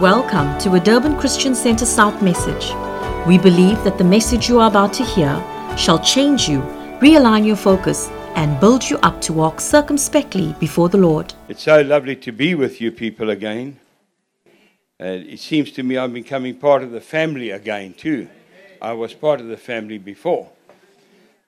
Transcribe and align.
Welcome 0.00 0.58
to 0.60 0.76
a 0.76 0.80
Durban 0.80 1.18
Christian 1.18 1.54
Center 1.54 1.84
South 1.84 2.22
message. 2.22 2.72
We 3.26 3.36
believe 3.36 3.84
that 3.84 3.98
the 3.98 4.04
message 4.04 4.48
you 4.48 4.58
are 4.58 4.66
about 4.66 4.94
to 4.94 5.04
hear 5.04 5.44
shall 5.76 5.98
change 5.98 6.48
you, 6.48 6.60
realign 7.02 7.46
your 7.46 7.56
focus, 7.56 8.08
and 8.34 8.58
build 8.60 8.88
you 8.88 8.96
up 9.00 9.20
to 9.20 9.34
walk 9.34 9.60
circumspectly 9.60 10.54
before 10.58 10.88
the 10.88 10.96
Lord. 10.96 11.34
It's 11.50 11.64
so 11.64 11.82
lovely 11.82 12.16
to 12.16 12.32
be 12.32 12.54
with 12.54 12.80
you 12.80 12.90
people 12.90 13.28
again. 13.28 13.78
It 14.98 15.38
seems 15.38 15.70
to 15.72 15.82
me 15.82 15.98
I'm 15.98 16.14
becoming 16.14 16.54
part 16.54 16.82
of 16.82 16.92
the 16.92 17.02
family 17.02 17.50
again, 17.50 17.92
too. 17.92 18.26
I 18.80 18.94
was 18.94 19.12
part 19.12 19.42
of 19.42 19.48
the 19.48 19.58
family 19.58 19.98
before. 19.98 20.48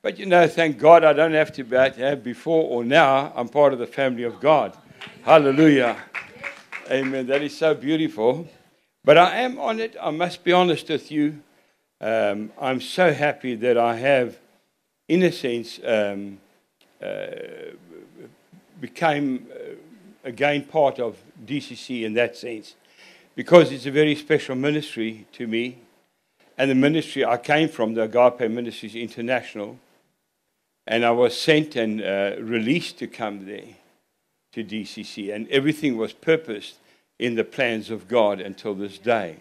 But 0.03 0.19
you 0.19 0.27
know, 0.27 0.47
thank 0.47 0.77
God 0.77 1.05
I 1.05 1.15
don't 1.15 1.33
have 1.33 1.55
to 1.55 1.65
have 1.65 2.23
before 2.23 2.65
or 2.65 2.85
now. 2.85 3.33
I'm 3.35 3.49
part 3.49 3.73
of 3.73 3.79
the 3.79 3.87
family 3.87 4.25
of 4.25 4.41
God. 4.41 4.77
Hallelujah. 5.23 5.97
Amen. 6.93 7.27
That 7.29 7.41
is 7.41 7.57
so 7.57 7.73
beautiful. 7.75 8.47
But 9.03 9.17
I 9.17 9.37
am 9.37 9.59
on 9.59 9.81
it. 9.81 9.97
I 9.99 10.11
must 10.11 10.45
be 10.45 10.53
honest 10.53 10.91
with 10.91 11.11
you. 11.11 11.41
Um, 12.03 12.53
I'm 12.61 12.83
so 12.83 13.15
happy 13.15 13.55
that 13.55 13.79
I 13.79 13.97
have, 13.97 14.37
in 15.09 15.23
a 15.23 15.33
sense, 15.33 15.81
um, 15.83 16.39
uh, 17.03 17.29
became 18.79 19.47
uh, 19.51 19.77
again 20.23 20.65
part 20.65 20.99
of 20.99 21.17
DCC 21.47 22.03
in 22.03 22.13
that 22.13 22.37
sense, 22.37 22.75
because 23.35 23.73
it's 23.73 23.87
a 23.87 23.91
very 23.91 24.15
special 24.15 24.55
ministry 24.55 25.27
to 25.33 25.47
me, 25.47 25.79
and 26.59 26.71
the 26.71 26.75
ministry 26.75 27.25
I 27.25 27.39
came 27.39 27.71
from, 27.71 27.95
the 27.95 28.03
Agape 28.03 28.51
Ministries 28.51 28.97
International, 28.97 29.79
and 30.87 31.07
I 31.07 31.13
was 31.13 31.41
sent 31.41 31.75
and 31.75 32.03
uh, 32.03 32.33
released 32.39 32.99
to 32.99 33.07
come 33.07 33.47
there 33.47 33.77
to 34.53 34.63
DCC, 34.63 35.35
and 35.35 35.49
everything 35.49 35.97
was 35.97 36.13
purposed 36.13 36.75
in 37.23 37.37
the 37.37 37.45
plans 37.45 37.89
of 37.89 38.09
God 38.09 38.41
until 38.41 38.75
this 38.75 38.99
day. 38.99 39.37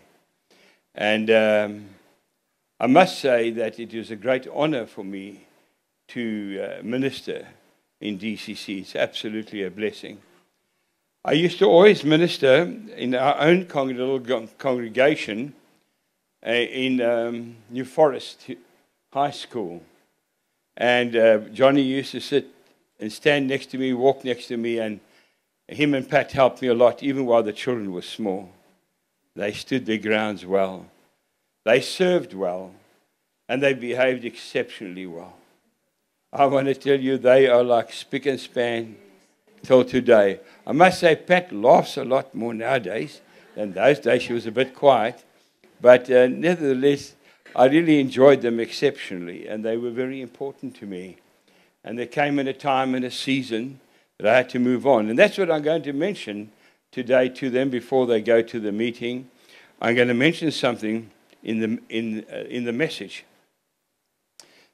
And 0.94 1.32
um, 1.32 1.86
I 2.80 2.86
must 2.86 3.20
say 3.20 3.50
that 3.50 3.80
it 3.80 3.96
is 3.96 4.12
a 4.12 4.16
great 4.16 4.48
honor 4.54 4.86
for 4.86 5.04
me 5.04 5.48
to 6.10 6.64
uh, 6.64 6.84
minister 6.84 7.48
in 8.00 8.20
DCC. 8.20 8.82
It's 8.82 8.96
absolutely 8.96 9.64
a 9.64 9.72
blessing. 9.72 10.20
I 11.26 11.32
used 11.32 11.58
to 11.58 11.66
always 11.66 12.04
minister 12.04 12.72
in 12.96 13.16
our 13.16 13.40
own 13.42 13.68
little 13.74 14.20
congregation 14.60 15.56
uh, 16.46 16.52
in 16.52 17.02
um, 17.02 17.56
New 17.72 17.86
Forest 17.86 18.48
High 19.12 19.32
School. 19.32 19.82
And 20.78 21.16
uh, 21.16 21.40
Johnny 21.52 21.82
used 21.82 22.12
to 22.12 22.20
sit 22.20 22.46
and 23.00 23.12
stand 23.12 23.48
next 23.48 23.72
to 23.72 23.80
me, 23.80 23.94
walk 23.94 24.24
next 24.24 24.46
to 24.50 24.58
me, 24.58 24.78
and 24.78 25.00
him 25.72 25.94
and 25.94 26.08
Pat 26.08 26.32
helped 26.32 26.62
me 26.62 26.68
a 26.68 26.74
lot, 26.74 27.02
even 27.02 27.26
while 27.26 27.44
the 27.44 27.54
children 27.54 27.92
were 27.92 28.02
small. 28.02 28.52
They 29.36 29.54
stood 29.54 29.86
their 29.86 29.98
grounds 29.98 30.46
well. 30.46 30.88
They 31.64 31.82
served 31.82 32.34
well. 32.34 32.74
And 33.48 33.62
they 33.62 33.74
behaved 33.74 34.26
exceptionally 34.26 35.06
well. 35.06 35.36
I 36.32 36.46
want 36.46 36.68
to 36.68 36.74
tell 36.74 37.00
you, 37.00 37.18
they 37.18 37.48
are 37.48 37.64
like 37.64 37.92
spick 37.92 38.26
and 38.26 38.40
span 38.40 38.96
till 39.64 39.84
today. 39.84 40.40
I 40.66 40.72
must 40.72 41.00
say, 41.00 41.16
Pat 41.16 41.52
laughs 41.52 41.98
a 41.98 42.06
lot 42.06 42.34
more 42.34 42.54
nowadays 42.54 43.22
than 43.56 43.74
those 43.74 44.00
days. 44.00 44.24
She 44.24 44.34
was 44.34 44.46
a 44.46 44.52
bit 44.52 44.74
quiet. 44.74 45.24
But 45.82 46.10
uh, 46.10 46.28
nevertheless, 46.28 47.16
I 47.56 47.66
really 47.66 48.00
enjoyed 48.00 48.42
them 48.42 48.60
exceptionally, 48.60 49.48
and 49.48 49.66
they 49.66 49.76
were 49.76 49.90
very 49.90 50.22
important 50.22 50.76
to 50.78 50.86
me. 50.86 51.18
And 51.84 51.98
there 51.98 52.06
came 52.06 52.40
in 52.40 52.48
a 52.48 52.54
time 52.54 52.96
and 52.96 53.04
a 53.04 53.12
season 53.12 53.80
I 54.26 54.36
had 54.36 54.50
to 54.50 54.60
move 54.60 54.86
on. 54.86 55.10
And 55.10 55.18
that's 55.18 55.38
what 55.38 55.52
I'm 55.52 55.62
going 55.62 55.84
to 55.84 55.94
mention 55.94 56.52
today 56.92 57.30
to 57.30 57.50
them 57.50 57.70
before 57.70 58.06
they 58.06 58.22
go 58.22 58.42
to 58.42 58.60
the 58.60 58.72
meeting. 58.72 59.30
I'm 59.82 59.96
going 59.96 60.10
to 60.10 60.14
mention 60.14 60.52
something 60.52 61.10
in 61.44 61.60
the, 61.60 61.80
in, 61.90 62.26
uh, 62.32 62.44
in 62.50 62.66
the 62.66 62.74
message. 62.74 63.26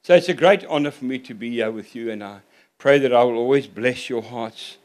So 0.04 0.16
it's 0.16 0.30
a 0.30 0.34
great 0.34 0.66
honor 0.66 0.92
for 0.92 1.06
me 1.06 1.20
to 1.20 1.34
be 1.34 1.52
here 1.52 1.72
with 1.72 1.96
you, 1.96 2.12
and 2.12 2.24
I 2.24 2.40
pray 2.78 2.98
that 3.00 3.14
I 3.14 3.24
will 3.24 3.36
always 3.36 3.68
bless 3.68 4.10
your 4.10 4.22
hearts 4.22 4.78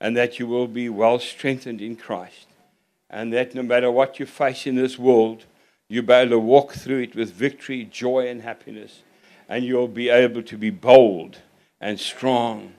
and 0.00 0.16
that 0.16 0.38
you 0.38 0.46
will 0.46 0.66
be 0.66 0.88
well 0.88 1.18
strengthened 1.18 1.80
in 1.80 1.96
Christ. 1.96 2.46
And 3.10 3.32
that 3.32 3.54
no 3.54 3.62
matter 3.62 3.90
what 3.90 4.18
you 4.18 4.26
face 4.26 4.66
in 4.66 4.76
this 4.76 4.98
world, 4.98 5.44
you'll 5.88 6.04
be 6.04 6.12
able 6.12 6.30
to 6.30 6.38
walk 6.38 6.72
through 6.72 7.00
it 7.00 7.14
with 7.14 7.32
victory, 7.32 7.84
joy, 7.84 8.28
and 8.28 8.42
happiness. 8.42 9.02
And 9.48 9.64
you'll 9.64 9.88
be 9.88 10.08
able 10.08 10.42
to 10.44 10.56
be 10.56 10.70
bold 10.70 11.38
and 11.80 11.98
strong 11.98 12.74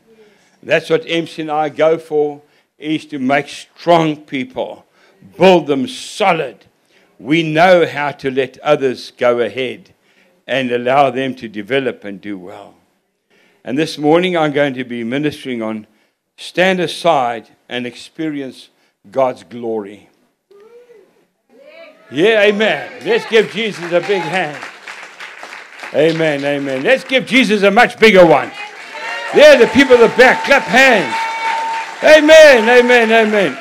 that's 0.63 0.89
what 0.89 1.03
MC 1.07 1.43
and 1.43 1.51
I 1.51 1.69
go 1.69 1.97
for, 1.97 2.41
is 2.77 3.05
to 3.07 3.19
make 3.19 3.47
strong 3.47 4.17
people, 4.17 4.85
build 5.37 5.67
them 5.67 5.87
solid. 5.87 6.65
We 7.19 7.43
know 7.43 7.85
how 7.85 8.11
to 8.11 8.31
let 8.31 8.57
others 8.59 9.11
go 9.11 9.39
ahead 9.39 9.93
and 10.47 10.71
allow 10.71 11.11
them 11.11 11.35
to 11.35 11.47
develop 11.47 12.03
and 12.03 12.19
do 12.19 12.37
well. 12.37 12.75
And 13.63 13.77
this 13.77 13.97
morning 13.97 14.35
I'm 14.35 14.51
going 14.51 14.73
to 14.73 14.83
be 14.83 15.03
ministering 15.03 15.61
on 15.61 15.85
stand 16.37 16.79
aside 16.79 17.49
and 17.69 17.85
experience 17.85 18.69
God's 19.09 19.43
glory. 19.43 20.09
Yeah, 22.11 22.41
amen. 22.41 22.91
Let's 23.05 23.25
give 23.29 23.51
Jesus 23.51 23.91
a 23.91 24.01
big 24.01 24.21
hand. 24.21 24.61
Amen, 25.93 26.43
amen. 26.43 26.83
Let's 26.83 27.03
give 27.03 27.25
Jesus 27.25 27.63
a 27.63 27.71
much 27.71 27.99
bigger 27.99 28.25
one. 28.25 28.51
There, 29.33 29.57
the 29.57 29.67
people 29.67 29.95
at 29.95 30.01
the 30.11 30.17
back, 30.17 30.43
clap 30.43 30.63
hands. 30.63 31.15
Amen, 32.03 32.67
amen, 32.67 33.11
amen. 33.11 33.57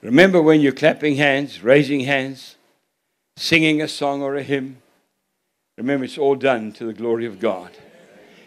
Remember 0.00 0.40
when 0.40 0.60
you're 0.60 0.72
clapping 0.72 1.16
hands, 1.16 1.62
raising 1.62 2.00
hands, 2.00 2.56
singing 3.36 3.82
a 3.82 3.88
song 3.88 4.22
or 4.22 4.36
a 4.36 4.42
hymn? 4.44 4.76
Remember, 5.76 6.04
it's 6.04 6.18
all 6.18 6.36
done 6.36 6.70
to 6.74 6.84
the 6.84 6.92
glory 6.92 7.26
of 7.26 7.40
God. 7.40 7.70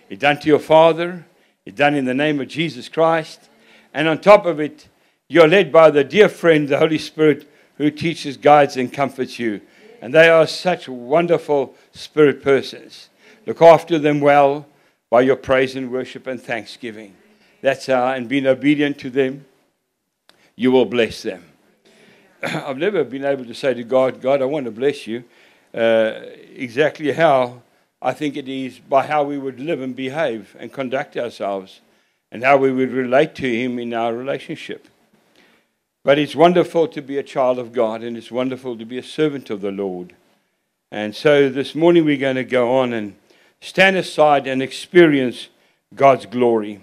It's 0.10 0.22
done 0.22 0.40
to 0.40 0.48
your 0.48 0.60
Father, 0.60 1.26
it's 1.66 1.78
done 1.78 1.96
in 1.96 2.06
the 2.06 2.14
name 2.14 2.40
of 2.40 2.48
Jesus 2.48 2.88
Christ. 2.88 3.50
And 3.94 4.08
on 4.08 4.20
top 4.20 4.46
of 4.46 4.60
it, 4.62 4.88
you're 5.28 5.48
led 5.48 5.72
by 5.72 5.90
the 5.90 6.04
dear 6.04 6.30
friend, 6.30 6.70
the 6.70 6.78
Holy 6.78 7.00
Spirit, 7.00 7.50
who 7.78 7.92
teaches, 7.92 8.38
guides, 8.38 8.78
and 8.78 8.94
comforts 8.94 9.40
you. 9.40 9.60
And 10.02 10.14
they 10.14 10.30
are 10.30 10.48
such 10.48 10.88
wonderful 10.88 11.76
spirit 11.92 12.44
persons. 12.44 13.10
Look 13.46 13.62
after 13.62 14.00
them 14.00 14.22
well 14.22 14.66
by 15.10 15.22
your 15.22 15.36
praise 15.36 15.76
and 15.76 15.92
worship 15.92 16.28
and 16.28 16.42
thanksgiving. 16.42 17.16
That's 17.62 17.86
how, 17.86 18.08
and 18.08 18.28
being 18.28 18.48
obedient 18.48 18.98
to 19.00 19.10
them, 19.10 19.46
you 20.56 20.72
will 20.72 20.86
bless 20.86 21.24
them. 21.24 21.46
I've 22.44 22.78
never 22.78 23.04
been 23.04 23.26
able 23.26 23.46
to 23.46 23.54
say 23.54 23.74
to 23.74 23.84
God, 23.84 24.22
God, 24.22 24.42
I 24.42 24.46
want 24.46 24.66
to 24.66 24.72
bless 24.72 25.08
you. 25.08 25.24
Uh, 25.74 26.22
exactly 26.56 27.12
how 27.12 27.62
I 28.02 28.14
think 28.14 28.38
it 28.38 28.48
is 28.48 28.80
by 28.80 29.06
how 29.06 29.24
we 29.24 29.38
would 29.38 29.60
live 29.60 29.82
and 29.82 29.96
behave 29.96 30.56
and 30.60 30.72
conduct 30.72 31.18
ourselves 31.18 31.82
and 32.32 32.44
how 32.44 32.58
we 32.58 32.72
would 32.72 32.92
relate 32.92 33.36
to 33.36 33.50
Him 33.50 33.78
in 33.80 33.94
our 33.94 34.14
relationship. 34.14 34.88
But 36.04 36.20
it's 36.20 36.36
wonderful 36.36 36.88
to 36.90 37.02
be 37.02 37.18
a 37.18 37.24
child 37.24 37.60
of 37.60 37.74
God 37.74 38.04
and 38.04 38.16
it's 38.16 38.32
wonderful 38.32 38.78
to 38.78 38.86
be 38.86 38.98
a 38.98 39.04
servant 39.04 39.50
of 39.50 39.62
the 39.62 39.72
Lord. 39.72 40.16
And 40.92 41.16
so 41.16 41.50
this 41.50 41.76
morning 41.76 42.06
we're 42.06 42.18
going 42.18 42.36
to 42.36 42.44
go 42.44 42.78
on 42.78 42.94
and 42.94 43.16
stand 43.62 43.96
aside 43.96 44.48
and 44.48 44.62
experience 44.62 45.50
God's 45.94 46.26
glory. 46.26 46.80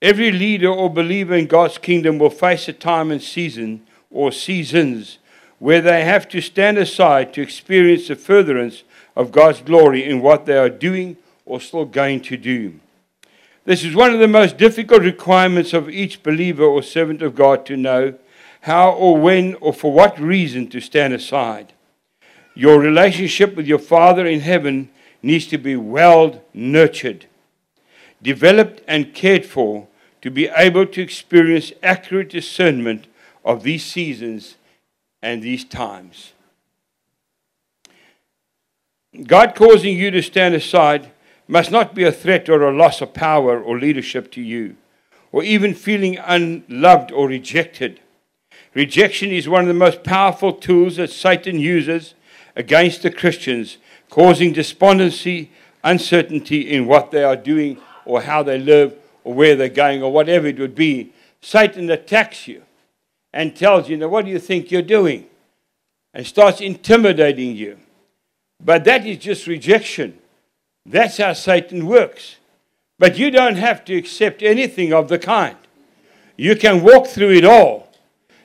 Every 0.00 0.32
leader 0.32 0.68
or 0.68 0.90
believer 0.90 1.34
in 1.34 1.46
God's 1.46 1.78
kingdom 1.78 2.18
will 2.18 2.30
face 2.30 2.68
a 2.68 2.72
time 2.72 3.10
and 3.10 3.22
season 3.22 3.86
or 4.10 4.32
seasons 4.32 5.18
where 5.58 5.80
they 5.80 6.04
have 6.04 6.28
to 6.28 6.40
stand 6.40 6.76
aside 6.76 7.32
to 7.32 7.40
experience 7.40 8.08
the 8.08 8.16
furtherance 8.16 8.82
of 9.14 9.30
God's 9.30 9.60
glory 9.60 10.04
in 10.04 10.20
what 10.20 10.44
they 10.44 10.56
are 10.56 10.68
doing 10.68 11.16
or 11.46 11.60
still 11.60 11.84
going 11.84 12.20
to 12.22 12.36
do. 12.36 12.80
This 13.64 13.84
is 13.84 13.94
one 13.94 14.12
of 14.12 14.18
the 14.18 14.26
most 14.26 14.58
difficult 14.58 15.02
requirements 15.02 15.72
of 15.72 15.88
each 15.88 16.24
believer 16.24 16.64
or 16.64 16.82
servant 16.82 17.22
of 17.22 17.36
God 17.36 17.64
to 17.66 17.76
know 17.76 18.14
how 18.62 18.90
or 18.90 19.16
when 19.16 19.54
or 19.60 19.72
for 19.72 19.92
what 19.92 20.18
reason 20.18 20.66
to 20.68 20.80
stand 20.80 21.14
aside. 21.14 21.72
Your 22.54 22.80
relationship 22.80 23.54
with 23.54 23.66
your 23.66 23.78
Father 23.78 24.26
in 24.26 24.40
heaven 24.40 24.90
needs 25.22 25.46
to 25.46 25.58
be 25.58 25.76
well 25.76 26.42
nurtured, 26.52 27.26
developed, 28.20 28.82
and 28.86 29.14
cared 29.14 29.46
for 29.46 29.88
to 30.20 30.30
be 30.30 30.48
able 30.56 30.86
to 30.86 31.02
experience 31.02 31.72
accurate 31.82 32.30
discernment 32.30 33.06
of 33.44 33.62
these 33.62 33.84
seasons 33.84 34.56
and 35.22 35.42
these 35.42 35.64
times. 35.64 36.32
God 39.26 39.54
causing 39.54 39.96
you 39.96 40.10
to 40.10 40.22
stand 40.22 40.54
aside 40.54 41.10
must 41.46 41.70
not 41.70 41.94
be 41.94 42.04
a 42.04 42.12
threat 42.12 42.48
or 42.48 42.62
a 42.62 42.74
loss 42.74 43.00
of 43.00 43.12
power 43.12 43.60
or 43.60 43.78
leadership 43.78 44.30
to 44.32 44.40
you, 44.40 44.76
or 45.32 45.42
even 45.42 45.74
feeling 45.74 46.16
unloved 46.18 47.12
or 47.12 47.28
rejected. 47.28 48.00
Rejection 48.74 49.30
is 49.30 49.48
one 49.48 49.62
of 49.62 49.68
the 49.68 49.74
most 49.74 50.02
powerful 50.02 50.52
tools 50.52 50.96
that 50.96 51.10
Satan 51.10 51.58
uses 51.58 52.14
against 52.56 53.02
the 53.02 53.10
Christians 53.10 53.76
causing 54.12 54.52
despondency, 54.52 55.50
uncertainty 55.82 56.70
in 56.70 56.86
what 56.86 57.10
they 57.10 57.24
are 57.24 57.34
doing 57.34 57.78
or 58.04 58.20
how 58.20 58.42
they 58.42 58.58
live 58.58 58.94
or 59.24 59.32
where 59.32 59.56
they're 59.56 59.70
going 59.70 60.02
or 60.02 60.12
whatever 60.12 60.46
it 60.46 60.58
would 60.58 60.74
be. 60.74 61.10
Satan 61.40 61.88
attacks 61.88 62.46
you 62.46 62.62
and 63.32 63.56
tells 63.56 63.88
you, 63.88 63.96
now, 63.96 64.08
what 64.08 64.26
do 64.26 64.30
you 64.30 64.38
think 64.38 64.70
you're 64.70 64.82
doing? 64.82 65.26
And 66.12 66.26
starts 66.26 66.60
intimidating 66.60 67.56
you. 67.56 67.78
But 68.62 68.84
that 68.84 69.06
is 69.06 69.16
just 69.16 69.46
rejection. 69.46 70.18
That's 70.84 71.16
how 71.16 71.32
Satan 71.32 71.86
works. 71.86 72.36
But 72.98 73.16
you 73.16 73.30
don't 73.30 73.56
have 73.56 73.82
to 73.86 73.96
accept 73.96 74.42
anything 74.42 74.92
of 74.92 75.08
the 75.08 75.18
kind. 75.18 75.56
You 76.36 76.54
can 76.54 76.82
walk 76.82 77.06
through 77.06 77.30
it 77.30 77.46
all. 77.46 77.88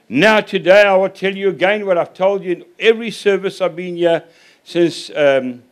Now, 0.08 0.40
today, 0.40 0.84
I 0.84 0.96
will 0.96 1.10
tell 1.10 1.36
you 1.36 1.50
again 1.50 1.86
what 1.86 1.98
I've 1.98 2.14
told 2.14 2.46
you 2.46 2.54
in 2.54 2.66
every 2.80 3.12
service 3.12 3.60
I've 3.60 3.76
been 3.76 3.98
here 3.98 4.24
since 4.68 5.10
um, 5.16 5.64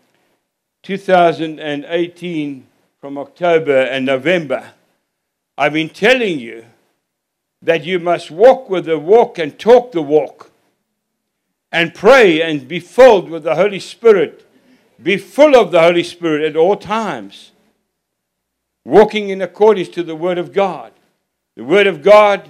2018, 0.84 2.66
from 3.02 3.18
October 3.18 3.82
and 3.82 4.06
November. 4.06 4.72
I've 5.58 5.74
been 5.74 5.90
telling 5.90 6.40
you 6.40 6.66
that 7.62 7.84
you 7.84 8.00
must 8.00 8.32
walk 8.32 8.70
with 8.70 8.86
the 8.86 8.98
walk 8.98 9.38
and 9.38 9.60
talk 9.60 9.92
the 9.92 10.02
walk, 10.02 10.50
and 11.74 11.94
pray 11.94 12.42
and 12.42 12.70
be 12.70 12.80
filled 12.80 13.30
with 13.30 13.44
the 13.44 13.56
Holy 13.56 13.82
Spirit. 13.82 14.48
Be 15.04 15.18
full 15.18 15.58
of 15.58 15.72
the 15.72 15.82
Holy 15.82 16.04
Spirit 16.04 16.46
at 16.46 16.56
all 16.56 16.78
times, 16.78 17.52
walking 18.86 19.28
in 19.28 19.42
accordance 19.42 19.90
to 19.90 20.04
the 20.04 20.16
Word 20.16 20.38
of 20.38 20.54
God. 20.54 20.94
The 21.58 21.66
Word 21.66 21.88
of 21.88 22.02
God 22.02 22.50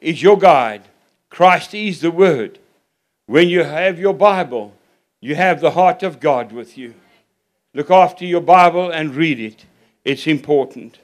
is 0.00 0.24
your 0.24 0.38
guide. 0.38 0.82
Christ 1.30 1.72
is 1.72 2.00
the 2.00 2.10
Word. 2.10 2.58
When 3.26 3.48
you 3.48 3.62
have 3.62 4.00
your 4.00 4.14
Bible, 4.14 4.74
you 5.20 5.34
have 5.34 5.60
the 5.60 5.72
heart 5.72 6.02
of 6.02 6.20
God 6.20 6.52
with 6.52 6.78
you. 6.78 6.94
Look 7.74 7.90
after 7.90 8.24
your 8.24 8.40
Bible 8.40 8.90
and 8.90 9.14
read 9.14 9.40
it. 9.40 9.64
It's 10.04 10.26
important. 10.26 10.98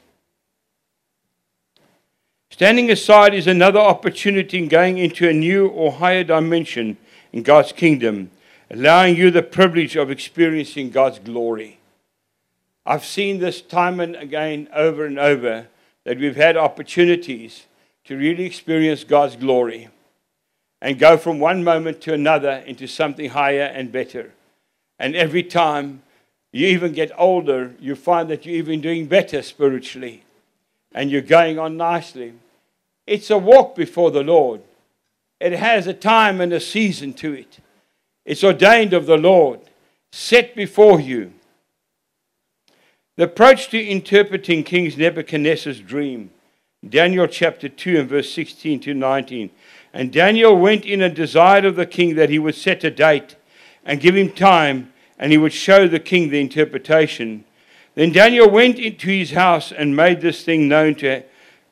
Standing 2.51 2.91
aside 2.91 3.35
is 3.35 3.47
another 3.47 3.81
opportunity 3.81 4.59
in 4.59 4.69
going 4.69 4.99
into 4.99 5.29
a 5.29 5.33
new 5.33 5.67
or 5.67 5.93
higher 5.93 6.23
dimension 6.23 6.97
in 7.33 7.43
God's 7.43 7.73
kingdom, 7.73 8.31
allowing 8.71 9.17
you 9.17 9.31
the 9.31 9.43
privilege 9.43 9.97
of 9.97 10.11
experiencing 10.11 10.91
God's 10.91 11.19
glory. 11.19 11.81
I've 12.87 13.05
seen 13.05 13.41
this 13.41 13.61
time 13.61 13.99
and 13.99 14.15
again 14.15 14.69
over 14.73 15.05
and 15.05 15.19
over 15.19 15.67
that 16.05 16.19
we've 16.19 16.37
had 16.37 16.57
opportunities 16.57 17.65
to 18.05 18.17
really 18.17 18.45
experience 18.45 19.03
God's 19.03 19.37
glory 19.37 19.89
and 20.85 20.99
go 20.99 21.17
from 21.17 21.41
one 21.41 21.65
moment 21.65 22.03
to 22.03 22.13
another 22.13 22.63
into 22.67 22.87
something 22.87 23.31
higher 23.31 23.73
and 23.75 23.91
better. 23.91 24.35
And 24.99 25.17
every 25.17 25.43
time 25.43 26.03
you 26.53 26.67
even 26.67 26.93
get 26.93 27.11
older, 27.17 27.73
you 27.81 27.95
find 27.97 28.29
that 28.29 28.45
you're 28.45 28.57
even 28.57 28.83
doing 28.83 29.07
better 29.07 29.41
spiritually 29.41 30.25
and 30.93 31.11
you're 31.11 31.23
going 31.23 31.59
on 31.59 31.79
nicely. 31.79 32.35
It's 33.07 33.31
a 33.31 33.39
walk 33.39 33.75
before 33.75 34.11
the 34.11 34.23
Lord. 34.23 34.61
It 35.41 35.53
has 35.53 35.87
a 35.87 35.95
time 35.95 36.43
and 36.43 36.53
a 36.53 36.61
season 36.61 37.15
to 37.15 37.33
it. 37.33 37.61
It's 38.27 38.45
ordained 38.45 38.93
of 38.93 39.07
the 39.07 39.17
Lord, 39.17 39.61
set 40.13 40.55
before 40.55 41.01
you. 41.01 41.33
The 43.17 43.25
approach 43.25 43.71
to 43.71 43.83
interpreting 43.83 44.65
King 44.65 44.93
Nebuchadnezzar's 44.95 45.81
dream, 45.81 46.31
Daniel 46.87 47.27
chapter 47.27 47.71
2 47.71 48.01
and 48.01 48.09
verse 48.09 48.31
16 48.31 48.81
to 48.81 48.93
19. 48.93 49.51
And 49.95 50.13
Daniel 50.13 50.55
went 50.55 50.85
in 50.85 51.01
and 51.01 51.15
desired 51.15 51.65
of 51.65 51.77
the 51.77 51.87
king 51.87 52.17
that 52.17 52.29
he 52.29 52.39
would 52.39 52.57
set 52.57 52.85
a 52.85 52.91
date 52.91 53.37
and 53.87 54.01
give 54.01 54.17
him 54.17 54.31
time, 54.31 54.93
and 55.19 55.33
he 55.33 55.39
would 55.39 55.53
show 55.53 55.89
the 55.89 56.01
king 56.01 56.29
the 56.29 56.41
interpretation. 56.41 57.45
Then 57.95 58.13
Daniel 58.13 58.51
went 58.51 58.79
into 58.79 59.09
his 59.09 59.31
house 59.31 59.73
and 59.73 59.97
made 59.97 60.21
this 60.21 60.45
thing 60.45 60.69
known 60.69 60.97
to 60.97 61.23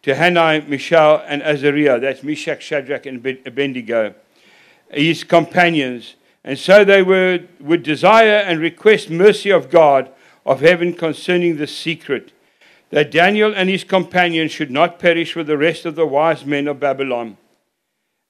to 0.02 0.14
Hanai, 0.14 0.66
Mishael, 0.66 1.22
and 1.26 1.42
Azariah, 1.42 2.00
that's 2.00 2.22
Meshach, 2.22 2.60
Shadrach, 2.60 3.06
and 3.06 3.24
Abednego, 3.46 4.14
his 4.90 5.22
companions. 5.25 6.16
And 6.44 6.58
so 6.58 6.84
they 6.84 7.02
were, 7.02 7.40
would 7.60 7.84
desire 7.84 8.38
and 8.38 8.58
request 8.58 9.10
mercy 9.10 9.50
of 9.50 9.70
God 9.70 10.10
of 10.44 10.60
heaven 10.60 10.92
concerning 10.92 11.56
the 11.56 11.68
secret, 11.68 12.32
that 12.90 13.12
Daniel 13.12 13.54
and 13.54 13.70
his 13.70 13.84
companions 13.84 14.50
should 14.50 14.72
not 14.72 14.98
perish 14.98 15.36
with 15.36 15.46
the 15.46 15.56
rest 15.56 15.86
of 15.86 15.94
the 15.94 16.06
wise 16.06 16.44
men 16.44 16.66
of 16.66 16.80
Babylon. 16.80 17.36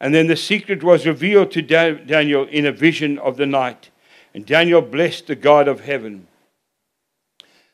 And 0.02 0.12
then 0.12 0.26
the 0.26 0.36
secret 0.36 0.82
was 0.82 1.06
revealed 1.06 1.52
to 1.52 1.62
Daniel 1.62 2.44
in 2.48 2.66
a 2.66 2.72
vision 2.72 3.20
of 3.20 3.36
the 3.36 3.46
night. 3.46 3.90
And 4.34 4.44
Daniel 4.44 4.82
blessed 4.82 5.28
the 5.28 5.36
God 5.36 5.68
of 5.68 5.82
heaven. 5.82 6.26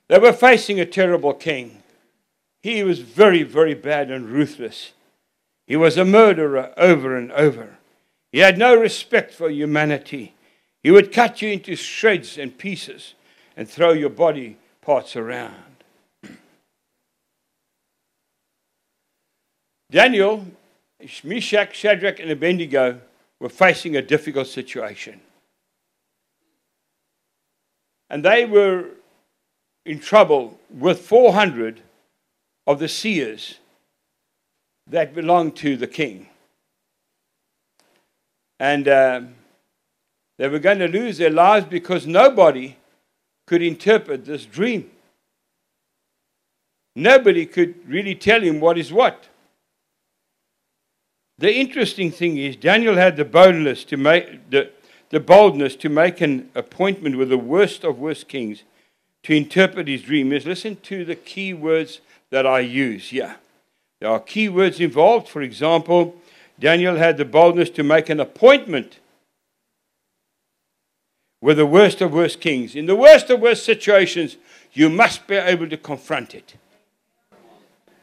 They 0.08 0.18
were 0.18 0.34
facing 0.34 0.78
a 0.78 0.84
terrible 0.84 1.32
king. 1.32 1.82
He 2.62 2.84
was 2.84 2.98
very, 2.98 3.44
very 3.44 3.72
bad 3.72 4.10
and 4.10 4.28
ruthless. 4.28 4.92
He 5.66 5.74
was 5.74 5.96
a 5.96 6.04
murderer 6.04 6.74
over 6.76 7.16
and 7.16 7.32
over. 7.32 7.78
He 8.30 8.40
had 8.40 8.58
no 8.58 8.74
respect 8.74 9.32
for 9.32 9.48
humanity. 9.48 10.34
He 10.82 10.90
would 10.90 11.12
cut 11.12 11.40
you 11.40 11.48
into 11.50 11.76
shreds 11.76 12.36
and 12.36 12.58
pieces 12.58 13.14
and 13.56 13.66
throw 13.66 13.92
your 13.92 14.10
body 14.10 14.58
parts 14.82 15.16
around. 15.16 15.54
Daniel, 19.90 20.44
Meshach, 21.00 21.74
Shadrach, 21.74 22.18
and 22.20 22.30
Abednego 22.30 23.00
were 23.40 23.48
facing 23.48 23.96
a 23.96 24.02
difficult 24.02 24.48
situation. 24.48 25.20
And 28.10 28.24
they 28.24 28.44
were 28.44 28.86
in 29.84 30.00
trouble 30.00 30.58
with 30.70 31.00
400 31.00 31.82
of 32.66 32.78
the 32.78 32.88
seers 32.88 33.58
that 34.86 35.14
belonged 35.14 35.56
to 35.56 35.76
the 35.76 35.86
king. 35.86 36.28
And 38.58 38.88
uh, 38.88 39.20
they 40.36 40.48
were 40.48 40.58
going 40.58 40.78
to 40.80 40.88
lose 40.88 41.18
their 41.18 41.30
lives 41.30 41.66
because 41.66 42.06
nobody 42.06 42.76
could 43.46 43.62
interpret 43.62 44.24
this 44.24 44.44
dream. 44.44 44.90
Nobody 46.94 47.46
could 47.46 47.88
really 47.88 48.14
tell 48.14 48.42
him 48.42 48.58
what 48.58 48.76
is 48.76 48.92
what. 48.92 49.28
The 51.38 51.54
interesting 51.54 52.10
thing 52.10 52.36
is, 52.36 52.56
Daniel 52.56 52.96
had 52.96 53.16
the 53.16 53.24
boldness 53.24 53.84
to 53.84 53.96
make 53.96 54.50
the, 54.50 54.70
the 55.10 55.20
boldness 55.20 55.76
to 55.76 55.88
make 55.88 56.20
an 56.20 56.50
appointment 56.54 57.16
with 57.16 57.28
the 57.28 57.38
worst 57.38 57.84
of 57.84 57.98
worst 57.98 58.26
kings 58.26 58.64
to 59.22 59.34
interpret 59.34 59.86
his 59.86 60.02
dream. 60.02 60.32
Is 60.32 60.46
listen 60.46 60.76
to 60.82 61.04
the 61.04 61.14
key 61.14 61.54
words 61.54 62.00
that 62.30 62.44
I 62.44 62.60
use 62.60 63.10
here. 63.10 63.36
There 64.00 64.10
are 64.10 64.20
key 64.20 64.48
words 64.48 64.80
involved. 64.80 65.28
For 65.28 65.40
example, 65.40 66.16
Daniel 66.58 66.96
had 66.96 67.16
the 67.16 67.24
boldness 67.24 67.70
to 67.70 67.84
make 67.84 68.08
an 68.08 68.18
appointment 68.18 68.98
with 71.40 71.56
the 71.56 71.66
worst 71.66 72.00
of 72.00 72.12
worst 72.12 72.40
kings. 72.40 72.74
In 72.74 72.86
the 72.86 72.96
worst 72.96 73.30
of 73.30 73.40
worst 73.40 73.64
situations, 73.64 74.36
you 74.72 74.88
must 74.88 75.28
be 75.28 75.36
able 75.36 75.68
to 75.68 75.76
confront 75.76 76.34
it. 76.34 76.54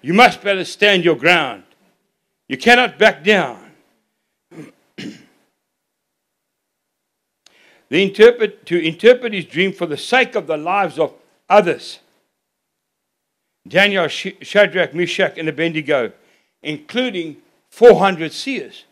You 0.01 0.13
must 0.13 0.42
be 0.42 0.50
able 0.50 0.62
to 0.62 0.65
stand 0.65 1.04
your 1.04 1.18
ground. 1.18 1.63
You 2.48 2.58
cannot 2.58 3.00
back 3.00 3.24
down. 3.24 3.72
the 7.90 8.04
interpret, 8.04 8.66
to 8.68 8.78
interpret 8.80 9.34
his 9.34 9.46
dream 9.46 9.74
for 9.74 9.86
the 9.86 9.98
sake 9.98 10.36
of 10.36 10.48
the 10.48 10.58
lives 10.58 11.00
of 11.00 11.14
others. 11.50 12.00
Daniel, 13.68 14.08
Shadrach, 14.08 14.94
Meshach, 14.94 15.38
and 15.38 15.50
Abednego, 15.50 16.12
including 16.62 17.38
400 17.70 18.32
seers. 18.32 18.86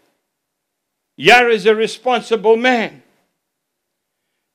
Yah 1.15 1.48
is 1.48 1.65
a 1.67 1.75
responsible 1.75 2.57
man. 2.57 3.03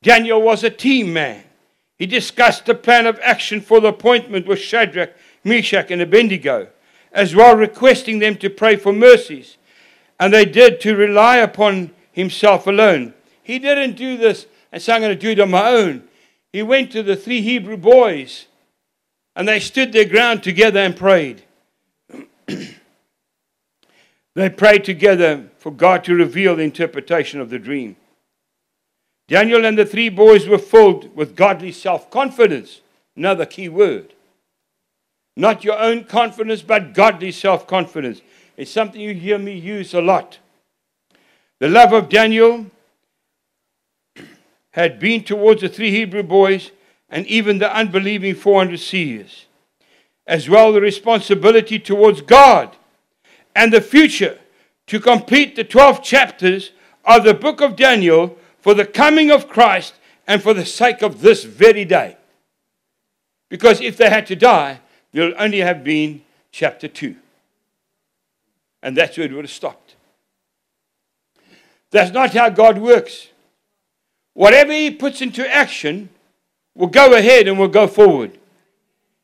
Daniel 0.03 0.43
was 0.43 0.65
a 0.65 0.71
team 0.71 1.13
man. 1.13 1.45
He 1.97 2.07
discussed 2.07 2.67
the 2.67 2.75
plan 2.75 3.07
of 3.07 3.19
action 3.23 3.61
for 3.61 3.81
the 3.81 3.89
appointment 3.89 4.47
with 4.47 4.59
Shadrach, 4.59 5.15
Meshach, 5.45 5.91
and 5.91 6.01
Abednego, 6.03 6.69
as 7.13 7.35
well 7.35 7.57
requesting 7.57 8.19
them 8.19 8.37
to 8.37 8.51
pray 8.51 8.77
for 8.77 8.93
mercies. 8.93 9.57
And 10.21 10.33
they 10.33 10.45
did 10.45 10.81
to 10.81 10.97
rely 10.97 11.39
upon 11.39 11.91
himself 12.13 12.67
alone. 12.67 13.15
He 13.43 13.59
didn't 13.59 13.97
do 13.97 14.17
this 14.17 14.47
and 14.73 14.83
say, 14.83 14.95
I'm 14.95 15.01
going 15.01 15.15
to 15.15 15.21
do 15.21 15.31
it 15.31 15.41
on 15.41 15.51
my 15.51 15.69
own. 15.69 16.05
He 16.53 16.63
went 16.63 16.93
to 16.93 17.03
the 17.03 17.17
three 17.17 17.41
Hebrew 17.41 17.77
boys 17.77 18.47
and 19.37 19.47
they 19.47 19.61
stood 19.61 19.93
their 19.93 20.05
ground 20.05 20.43
together 20.43 20.81
and 20.81 20.97
prayed. 20.97 21.45
they 24.35 24.51
prayed 24.51 24.85
together 24.85 25.49
for 25.59 25.71
God 25.71 26.05
to 26.05 26.15
reveal 26.15 26.57
the 26.57 26.63
interpretation 26.63 27.41
of 27.41 27.51
the 27.51 27.59
dream. 27.59 27.97
Daniel 29.29 29.65
and 29.65 29.79
the 29.79 29.85
three 29.85 30.09
boys 30.09 30.49
were 30.49 30.59
filled 30.59 31.15
with 31.15 31.37
godly 31.37 31.71
self 31.71 32.11
confidence. 32.11 32.81
Another 33.15 33.47
key 33.47 33.69
word. 33.69 34.15
Not 35.39 35.63
your 35.63 35.79
own 35.79 36.03
confidence, 36.03 36.63
but 36.63 36.95
godly 36.95 37.31
self 37.31 37.69
confidence. 37.69 38.23
It's 38.57 38.73
something 38.73 39.01
you 39.01 39.15
hear 39.15 39.39
me 39.39 39.57
use 39.57 39.95
a 39.95 40.01
lot. 40.01 40.39
The 41.61 41.69
love 41.69 41.93
of 41.93 42.09
Daniel 42.09 42.67
had 44.73 44.99
been 44.99 45.23
towards 45.23 45.61
the 45.61 45.69
three 45.69 45.93
Hebrew 45.93 46.25
boys 46.25 46.73
and 47.09 47.25
even 47.29 47.59
the 47.59 47.73
unbelieving 47.73 48.35
400 48.35 48.81
seers, 48.81 49.47
as 50.27 50.49
well 50.49 50.73
the 50.73 50.81
responsibility 50.81 51.79
towards 51.79 52.21
God 52.21 52.77
and 53.55 53.73
the 53.73 53.81
future 53.81 54.41
to 54.89 54.99
complete 54.99 55.55
the 55.55 55.63
12 55.63 56.03
chapters 56.03 56.73
of 57.05 57.23
the 57.23 57.33
book 57.33 57.61
of 57.61 57.77
Daniel 57.77 58.37
for 58.59 58.75
the 58.75 58.85
coming 58.85 59.31
of 59.31 59.49
Christ 59.49 59.95
and 60.27 60.43
for 60.43 60.53
the 60.53 60.67
sake 60.67 61.01
of 61.01 61.21
this 61.21 61.45
very 61.45 61.85
day. 61.85 62.17
Because 63.49 63.81
if 63.81 63.97
they 63.97 64.11
had 64.11 64.27
to 64.27 64.35
die, 64.35 64.81
would 65.15 65.35
only 65.39 65.59
have 65.59 65.83
been 65.83 66.23
chapter 66.53 66.89
2. 66.89 67.17
And 68.83 68.97
that's 68.97 69.17
where 69.17 69.27
it 69.27 69.33
would 69.33 69.45
have 69.45 69.51
stopped. 69.51 69.97
That's 71.91 72.13
not 72.13 72.35
how 72.35 72.51
God 72.51 72.79
works. 72.79 73.29
Whatever 74.35 74.73
He 74.73 74.91
puts 74.91 75.21
into 75.21 75.49
action 75.53 76.11
will 76.75 76.89
go 76.89 77.15
ahead 77.15 77.49
and 77.49 77.59
will 77.59 77.69
go 77.69 77.87
forward. 77.87 78.39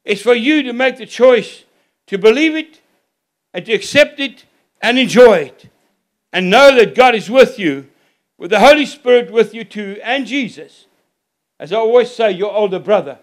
It's 0.04 0.22
for 0.22 0.34
you 0.34 0.62
to 0.64 0.72
make 0.72 0.96
the 0.96 1.06
choice 1.06 1.64
to 2.06 2.18
believe 2.18 2.54
it 2.56 2.80
and 3.52 3.64
to 3.66 3.72
accept 3.72 4.20
it 4.20 4.44
and 4.82 4.98
enjoy 4.98 5.38
it. 5.38 5.70
And 6.32 6.50
know 6.50 6.74
that 6.74 6.96
God 6.96 7.14
is 7.14 7.30
with 7.30 7.58
you, 7.60 7.88
with 8.36 8.50
the 8.50 8.58
Holy 8.58 8.86
Spirit 8.86 9.30
with 9.30 9.54
you 9.54 9.62
too, 9.62 10.00
and 10.02 10.26
Jesus. 10.26 10.86
As 11.60 11.72
I 11.72 11.76
always 11.76 12.10
say, 12.10 12.32
your 12.32 12.52
older 12.52 12.80
brother. 12.80 13.18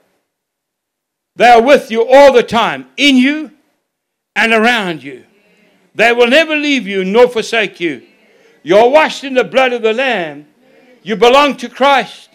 They 1.42 1.48
are 1.48 1.60
with 1.60 1.90
you 1.90 2.08
all 2.08 2.32
the 2.32 2.44
time, 2.44 2.86
in 2.98 3.18
you 3.18 3.50
and 4.36 4.54
around 4.54 5.02
you. 5.02 5.26
They 5.96 6.14
will 6.14 6.28
never 6.28 6.56
leave 6.56 6.86
you 6.86 7.04
nor 7.04 7.28
forsake 7.28 7.80
you. 7.80 8.04
You're 8.62 8.92
washed 8.92 9.24
in 9.24 9.34
the 9.34 9.44
blood 9.44 9.74
of 9.74 9.82
the 9.82 9.92
Lamb. 9.92 10.46
You 11.02 11.16
belong 11.16 11.58
to 11.58 11.68
Christ. 11.68 12.30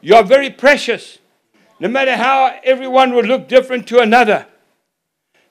You're 0.00 0.24
very 0.24 0.50
precious. 0.50 1.18
No 1.78 1.86
matter 1.86 2.16
how 2.16 2.58
everyone 2.64 3.14
will 3.14 3.22
look 3.22 3.46
different 3.46 3.86
to 3.86 4.00
another. 4.00 4.46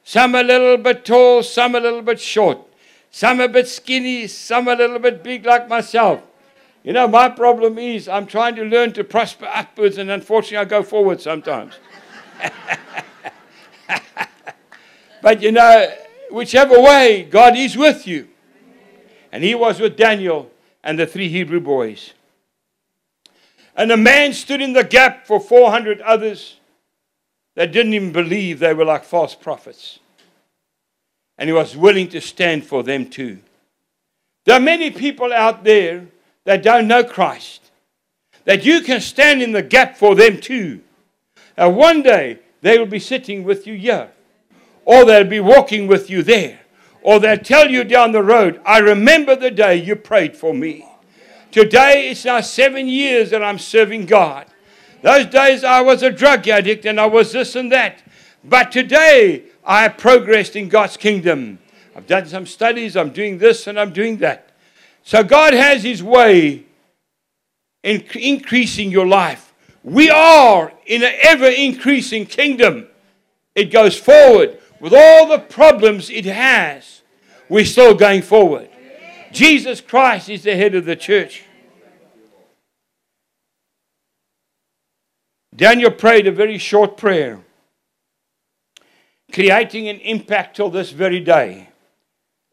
Some 0.04 0.36
a 0.36 0.44
little 0.44 0.76
bit 0.76 1.06
tall, 1.06 1.44
some 1.44 1.76
a 1.76 1.80
little 1.80 2.02
bit 2.02 2.20
short. 2.20 2.60
Some 3.10 3.40
a 3.40 3.48
bit 3.48 3.70
skinny, 3.70 4.28
some 4.28 4.68
a 4.68 4.76
little 4.76 5.00
bit 5.00 5.24
big 5.24 5.46
like 5.46 5.70
myself. 5.70 6.24
You 6.84 6.92
know, 6.92 7.08
my 7.08 7.30
problem 7.30 7.78
is 7.78 8.10
I'm 8.10 8.26
trying 8.26 8.56
to 8.56 8.66
learn 8.66 8.92
to 8.94 9.06
prosper 9.06 9.46
upwards, 9.46 9.98
and 9.98 10.12
unfortunately, 10.12 10.58
I 10.58 10.66
go 10.66 10.84
forward 10.84 11.22
sometimes. 11.22 11.76
but 15.22 15.42
you 15.42 15.52
know, 15.52 15.94
whichever 16.32 16.80
way, 16.82 17.24
God 17.30 17.58
is 17.58 17.78
with 17.78 18.08
you. 18.08 18.28
And 19.32 19.44
He 19.44 19.56
was 19.56 19.80
with 19.80 19.98
Daniel 19.98 20.52
and 20.84 20.98
the 20.98 21.06
three 21.08 21.30
Hebrew 21.30 21.60
boys. 21.60 22.14
And 23.76 23.92
a 23.92 23.98
man 23.98 24.34
stood 24.34 24.62
in 24.62 24.74
the 24.74 24.84
gap 24.84 25.26
for 25.26 25.40
400 25.40 26.02
others 26.02 26.58
that 27.56 27.72
didn't 27.72 27.94
even 27.94 28.12
believe 28.12 28.60
they 28.60 28.74
were 28.74 28.86
like 28.86 29.04
false 29.04 29.36
prophets. 29.36 30.00
And 31.38 31.50
he 31.50 31.54
was 31.54 31.76
willing 31.76 32.10
to 32.10 32.22
stand 32.22 32.66
for 32.66 32.84
them 32.84 33.10
too. 33.10 33.40
There 34.46 34.56
are 34.56 34.62
many 34.62 34.92
people 34.92 35.32
out 35.32 35.64
there 35.64 36.08
that 36.46 36.64
don't 36.64 36.88
know 36.88 37.04
Christ, 37.04 37.72
that 38.46 38.66
you 38.66 38.82
can 38.82 39.02
stand 39.02 39.42
in 39.42 39.52
the 39.52 39.62
gap 39.62 39.98
for 39.98 40.16
them 40.16 40.40
too. 40.40 40.82
And 41.58 41.76
one 41.76 42.02
day 42.02 42.40
they 42.62 42.78
will 42.78 42.86
be 42.86 43.00
sitting 43.00 43.44
with 43.44 43.68
you 43.68 43.76
here, 43.76 44.12
or 44.86 45.06
they'll 45.06 45.24
be 45.24 45.40
walking 45.40 45.88
with 45.88 46.10
you 46.10 46.24
there, 46.24 46.60
or 47.02 47.20
they'll 47.20 47.38
tell 47.38 47.70
you 47.70 47.84
down 47.84 48.12
the 48.12 48.24
road, 48.24 48.62
I 48.66 48.80
remember 48.80 49.36
the 49.36 49.52
day 49.52 49.76
you 49.76 49.96
prayed 49.96 50.36
for 50.36 50.54
me. 50.54 50.86
Today 51.52 52.10
it's 52.10 52.24
now 52.24 52.40
seven 52.42 52.88
years 52.88 53.32
that 53.32 53.44
I'm 53.44 53.60
serving 53.60 54.06
God. 54.06 54.48
Those 55.02 55.26
days 55.26 55.64
I 55.64 55.82
was 55.82 56.04
a 56.04 56.12
drug 56.12 56.48
addict 56.48 56.86
and 56.86 57.00
I 57.00 57.08
was 57.08 57.32
this 57.32 57.56
and 57.56 57.72
that. 57.72 58.02
But 58.44 58.72
today 58.72 59.44
I 59.66 59.84
have 59.84 59.98
progressed 59.98 60.56
in 60.56 60.70
God's 60.70 60.96
kingdom. 60.96 61.60
I've 61.96 62.08
done 62.08 62.26
some 62.26 62.46
studies, 62.46 62.96
I'm 62.96 63.10
doing 63.10 63.38
this 63.38 63.68
and 63.68 63.80
I'm 63.80 63.92
doing 63.92 64.18
that. 64.18 64.52
So 65.04 65.24
God 65.24 65.54
has 65.54 65.84
His 65.84 66.02
way 66.02 66.66
in 67.84 68.04
increasing 68.14 68.92
your 68.92 69.08
life. 69.08 69.51
We 69.84 70.10
are 70.10 70.72
in 70.86 71.04
an 71.04 71.14
ever 71.22 71.48
increasing 71.48 72.26
kingdom. 72.26 72.88
It 73.56 73.72
goes 73.72 73.98
forward 73.98 74.60
with 74.80 74.94
all 74.94 75.28
the 75.28 75.40
problems 75.40 76.10
it 76.10 76.26
has. 76.26 77.02
We're 77.50 77.66
still 77.66 77.96
going 77.96 78.22
forward. 78.22 78.70
Jesus 79.32 79.82
Christ 79.82 80.30
is 80.30 80.44
the 80.44 80.56
head 80.56 80.76
of 80.76 80.86
the 80.86 80.96
church. 80.96 81.44
Daniel 85.56 85.92
prayed 85.92 86.28
a 86.28 86.32
very 86.32 86.58
short 86.58 86.96
prayer, 86.96 87.42
creating 89.34 89.90
an 89.90 90.00
impact 90.00 90.56
till 90.56 90.70
this 90.70 90.92
very 90.92 91.20
day. 91.20 91.70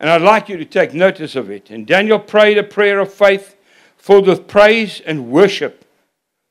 And 0.00 0.10
I'd 0.10 0.22
like 0.22 0.48
you 0.48 0.56
to 0.56 0.64
take 0.64 0.94
notice 0.94 1.36
of 1.36 1.50
it. 1.50 1.70
And 1.70 1.86
Daniel 1.86 2.18
prayed 2.18 2.58
a 2.58 2.62
prayer 2.62 2.98
of 2.98 3.12
faith 3.12 3.56
filled 3.96 4.26
with 4.26 4.48
praise 4.48 5.00
and 5.04 5.30
worship 5.30 5.77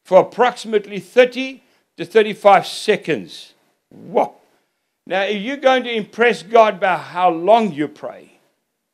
for 0.07 0.21
approximately 0.21 1.01
30 1.01 1.61
to 1.97 2.05
35 2.05 2.65
seconds. 2.65 3.53
Wow. 3.91 4.35
Now, 5.05 5.23
if 5.23 5.41
you're 5.41 5.57
going 5.57 5.83
to 5.83 5.93
impress 5.93 6.43
God 6.43 6.79
by 6.79 6.95
how 6.95 7.29
long 7.29 7.73
you 7.73 7.89
pray, 7.89 8.39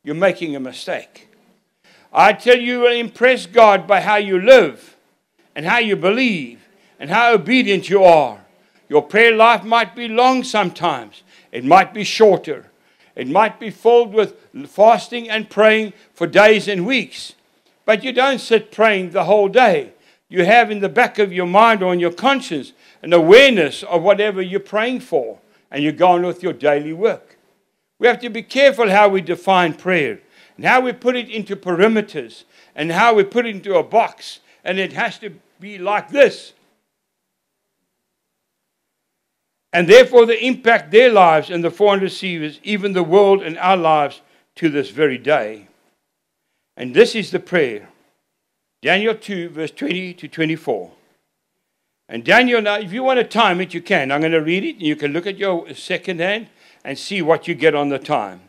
you're 0.02 0.16
making 0.16 0.56
a 0.56 0.60
mistake. 0.60 1.28
I 2.12 2.32
tell 2.32 2.58
you, 2.58 2.62
you 2.64 2.80
will 2.80 2.96
impress 2.96 3.46
God 3.46 3.86
by 3.86 4.00
how 4.00 4.16
you 4.16 4.40
live 4.40 4.96
and 5.54 5.64
how 5.64 5.78
you 5.78 5.94
believe 5.94 6.66
and 6.98 7.08
how 7.08 7.32
obedient 7.32 7.88
you 7.88 8.02
are. 8.02 8.44
Your 8.88 9.02
prayer 9.02 9.36
life 9.36 9.62
might 9.62 9.94
be 9.94 10.08
long 10.08 10.42
sometimes, 10.42 11.22
it 11.52 11.64
might 11.64 11.94
be 11.94 12.02
shorter. 12.02 12.72
It 13.14 13.28
might 13.28 13.60
be 13.60 13.70
filled 13.70 14.12
with 14.12 14.34
fasting 14.66 15.30
and 15.30 15.48
praying 15.48 15.92
for 16.12 16.26
days 16.26 16.66
and 16.66 16.84
weeks. 16.84 17.34
But 17.84 18.02
you 18.02 18.12
don't 18.12 18.40
sit 18.40 18.72
praying 18.72 19.10
the 19.10 19.22
whole 19.22 19.48
day. 19.48 19.93
You 20.34 20.44
have 20.44 20.72
in 20.72 20.80
the 20.80 20.88
back 20.88 21.20
of 21.20 21.32
your 21.32 21.46
mind 21.46 21.80
or 21.80 21.92
in 21.92 22.00
your 22.00 22.12
conscience 22.12 22.72
an 23.02 23.12
awareness 23.12 23.84
of 23.84 24.02
whatever 24.02 24.42
you're 24.42 24.58
praying 24.58 24.98
for, 24.98 25.38
and 25.70 25.80
you 25.80 25.92
go 25.92 26.08
on 26.08 26.26
with 26.26 26.42
your 26.42 26.52
daily 26.52 26.92
work. 26.92 27.38
We 28.00 28.08
have 28.08 28.18
to 28.18 28.28
be 28.30 28.42
careful 28.42 28.90
how 28.90 29.08
we 29.08 29.20
define 29.20 29.74
prayer 29.74 30.18
and 30.56 30.66
how 30.66 30.80
we 30.80 30.92
put 30.92 31.14
it 31.14 31.28
into 31.28 31.54
perimeters 31.54 32.42
and 32.74 32.90
how 32.90 33.14
we 33.14 33.22
put 33.22 33.46
it 33.46 33.54
into 33.54 33.76
a 33.76 33.84
box, 33.84 34.40
and 34.64 34.80
it 34.80 34.92
has 34.94 35.20
to 35.20 35.30
be 35.60 35.78
like 35.78 36.08
this. 36.10 36.52
and 39.72 39.88
therefore 39.88 40.26
they 40.26 40.40
impact 40.40 40.90
their 40.90 41.10
lives 41.12 41.50
and 41.50 41.62
the 41.62 41.70
foreign 41.70 42.00
receivers, 42.00 42.60
even 42.62 42.92
the 42.92 43.02
world 43.02 43.42
and 43.42 43.58
our 43.58 43.76
lives 43.76 44.20
to 44.54 44.68
this 44.68 44.90
very 44.90 45.18
day. 45.18 45.66
And 46.76 46.94
this 46.94 47.14
is 47.14 47.32
the 47.32 47.40
prayer 47.40 47.88
Daniel 48.84 49.14
2, 49.14 49.48
verse 49.48 49.70
20 49.70 50.12
to 50.12 50.28
24. 50.28 50.90
And 52.10 52.22
Daniel, 52.22 52.60
now, 52.60 52.74
if 52.74 52.92
you 52.92 53.02
want 53.02 53.18
to 53.18 53.24
time 53.24 53.62
it, 53.62 53.72
you 53.72 53.80
can. 53.80 54.12
I'm 54.12 54.20
going 54.20 54.32
to 54.32 54.42
read 54.42 54.62
it, 54.62 54.74
and 54.74 54.82
you 54.82 54.94
can 54.94 55.14
look 55.14 55.26
at 55.26 55.38
your 55.38 55.72
second 55.74 56.20
hand 56.20 56.48
and 56.84 56.98
see 56.98 57.22
what 57.22 57.48
you 57.48 57.54
get 57.54 57.74
on 57.74 57.88
the 57.88 57.98
time. 57.98 58.42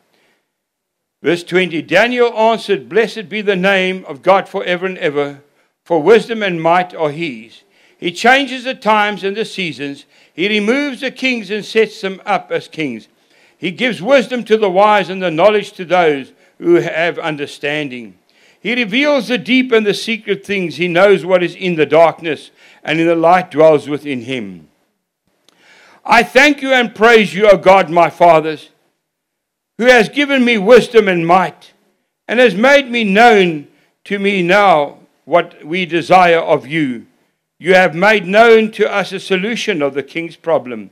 Verse 1.23 1.41
20 1.41 1.81
Daniel 1.83 2.37
answered, 2.37 2.89
Blessed 2.89 3.29
be 3.29 3.41
the 3.41 3.55
name 3.55 4.03
of 4.09 4.21
God 4.21 4.49
forever 4.49 4.85
and 4.85 4.97
ever, 4.97 5.41
for 5.85 6.03
wisdom 6.03 6.43
and 6.43 6.61
might 6.61 6.93
are 6.93 7.11
his. 7.11 7.61
He 7.97 8.11
changes 8.11 8.65
the 8.65 8.75
times 8.75 9.23
and 9.23 9.37
the 9.37 9.45
seasons. 9.45 10.03
He 10.33 10.49
removes 10.49 10.99
the 10.99 11.11
kings 11.11 11.49
and 11.49 11.63
sets 11.63 12.01
them 12.01 12.21
up 12.25 12.51
as 12.51 12.67
kings. 12.67 13.07
He 13.57 13.71
gives 13.71 14.01
wisdom 14.01 14.43
to 14.43 14.57
the 14.57 14.69
wise 14.69 15.09
and 15.09 15.21
the 15.21 15.31
knowledge 15.31 15.71
to 15.71 15.85
those 15.85 16.33
who 16.57 16.75
have 16.75 17.17
understanding. 17.19 18.19
He 18.65 18.74
reveals 18.74 19.27
the 19.27 19.38
deep 19.38 19.72
and 19.72 19.86
the 19.86 19.93
secret 19.93 20.43
things. 20.43 20.77
He 20.77 20.88
knows 20.88 21.24
what 21.24 21.43
is 21.43 21.55
in 21.55 21.75
the 21.75 21.86
darkness, 21.86 22.50
and 22.84 23.00
in 23.00 23.05
the 23.05 23.15
light 23.15 23.51
dwells 23.51 23.88
within 23.88 24.22
him. 24.22 24.69
I 26.03 26.24
thank 26.24 26.63
you 26.63 26.74
and 26.74 26.95
praise 26.95 27.36
you, 27.36 27.48
O 27.48 27.57
God, 27.57 27.91
my 27.91 28.10
fathers, 28.10 28.69
who 29.77 29.86
has 29.86 30.10
given 30.10 30.43
me 30.43 30.57
wisdom 30.57 31.07
and 31.07 31.27
might, 31.27 31.74
and 32.27 32.39
has 32.39 32.55
made 32.55 32.89
me 32.89 33.03
known 33.03 33.67
to 34.05 34.17
me 34.17 34.41
now 34.41 34.98
what 35.25 35.63
we 35.63 35.86
desire 35.86 36.39
of 36.39 36.65
you 36.65 37.05
you 37.57 37.74
have 37.74 37.95
made 37.95 38.25
known 38.25 38.72
to 38.72 38.91
us 38.91 39.12
a 39.12 39.19
solution 39.19 39.81
of 39.81 39.93
the 39.93 40.03
king's 40.03 40.36
problem. 40.36 40.89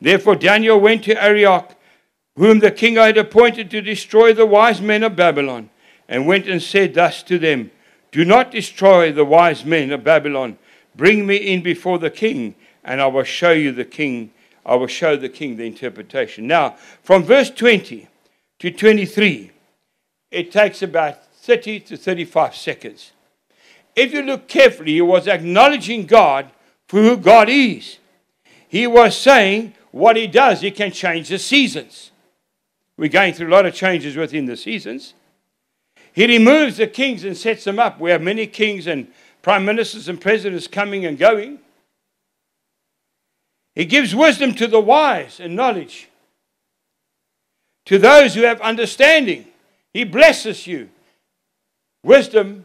Therefore, 0.00 0.36
Daniel 0.36 0.78
went 0.78 1.04
to 1.04 1.22
Arioch, 1.22 1.74
whom 2.36 2.60
the 2.60 2.70
king 2.70 2.94
had 2.94 3.18
appointed 3.18 3.70
to 3.70 3.80
destroy 3.80 4.32
the 4.32 4.46
wise 4.46 4.80
men 4.80 5.02
of 5.02 5.16
Babylon, 5.16 5.70
and 6.08 6.26
went 6.26 6.46
and 6.46 6.62
said 6.62 6.94
thus 6.94 7.22
to 7.24 7.38
them 7.38 7.70
Do 8.12 8.24
not 8.24 8.50
destroy 8.50 9.12
the 9.12 9.24
wise 9.24 9.64
men 9.64 9.92
of 9.92 10.04
Babylon. 10.04 10.58
Bring 10.94 11.26
me 11.26 11.36
in 11.36 11.62
before 11.62 11.98
the 11.98 12.10
king, 12.10 12.54
and 12.84 13.00
I 13.00 13.06
will 13.06 13.24
show 13.24 13.52
you 13.52 13.72
the 13.72 13.84
king. 13.84 14.32
I 14.64 14.74
will 14.74 14.86
show 14.86 15.16
the 15.16 15.28
king 15.28 15.56
the 15.56 15.66
interpretation. 15.66 16.46
Now, 16.46 16.76
from 17.02 17.22
verse 17.22 17.50
20 17.50 18.08
to 18.58 18.70
23, 18.70 19.50
it 20.30 20.50
takes 20.50 20.82
about 20.82 21.24
30 21.34 21.80
to 21.80 21.96
35 21.96 22.56
seconds 22.56 23.12
if 23.96 24.12
you 24.12 24.20
look 24.20 24.46
carefully, 24.46 24.92
he 24.92 25.00
was 25.00 25.26
acknowledging 25.26 26.04
God 26.04 26.50
for 26.86 27.00
who 27.00 27.16
God 27.16 27.48
is. 27.48 27.98
He 28.68 28.86
was 28.86 29.16
saying 29.16 29.72
what 29.90 30.16
he 30.16 30.26
does, 30.26 30.60
he 30.60 30.70
can 30.70 30.92
change 30.92 31.30
the 31.30 31.38
seasons. 31.38 32.10
We're 32.98 33.08
going 33.08 33.32
through 33.32 33.48
a 33.48 33.54
lot 33.56 33.64
of 33.64 33.74
changes 33.74 34.14
within 34.14 34.44
the 34.44 34.56
seasons. 34.56 35.14
He 36.16 36.26
removes 36.26 36.78
the 36.78 36.86
kings 36.86 37.24
and 37.24 37.36
sets 37.36 37.64
them 37.64 37.78
up. 37.78 38.00
We 38.00 38.10
have 38.10 38.22
many 38.22 38.46
kings 38.46 38.86
and 38.86 39.08
prime 39.42 39.66
ministers 39.66 40.08
and 40.08 40.18
presidents 40.18 40.66
coming 40.66 41.04
and 41.04 41.18
going. 41.18 41.58
He 43.74 43.84
gives 43.84 44.14
wisdom 44.14 44.54
to 44.54 44.66
the 44.66 44.80
wise 44.80 45.40
and 45.40 45.54
knowledge. 45.54 46.08
To 47.84 47.98
those 47.98 48.34
who 48.34 48.44
have 48.44 48.62
understanding, 48.62 49.44
He 49.92 50.04
blesses 50.04 50.66
you. 50.66 50.88
Wisdom 52.02 52.64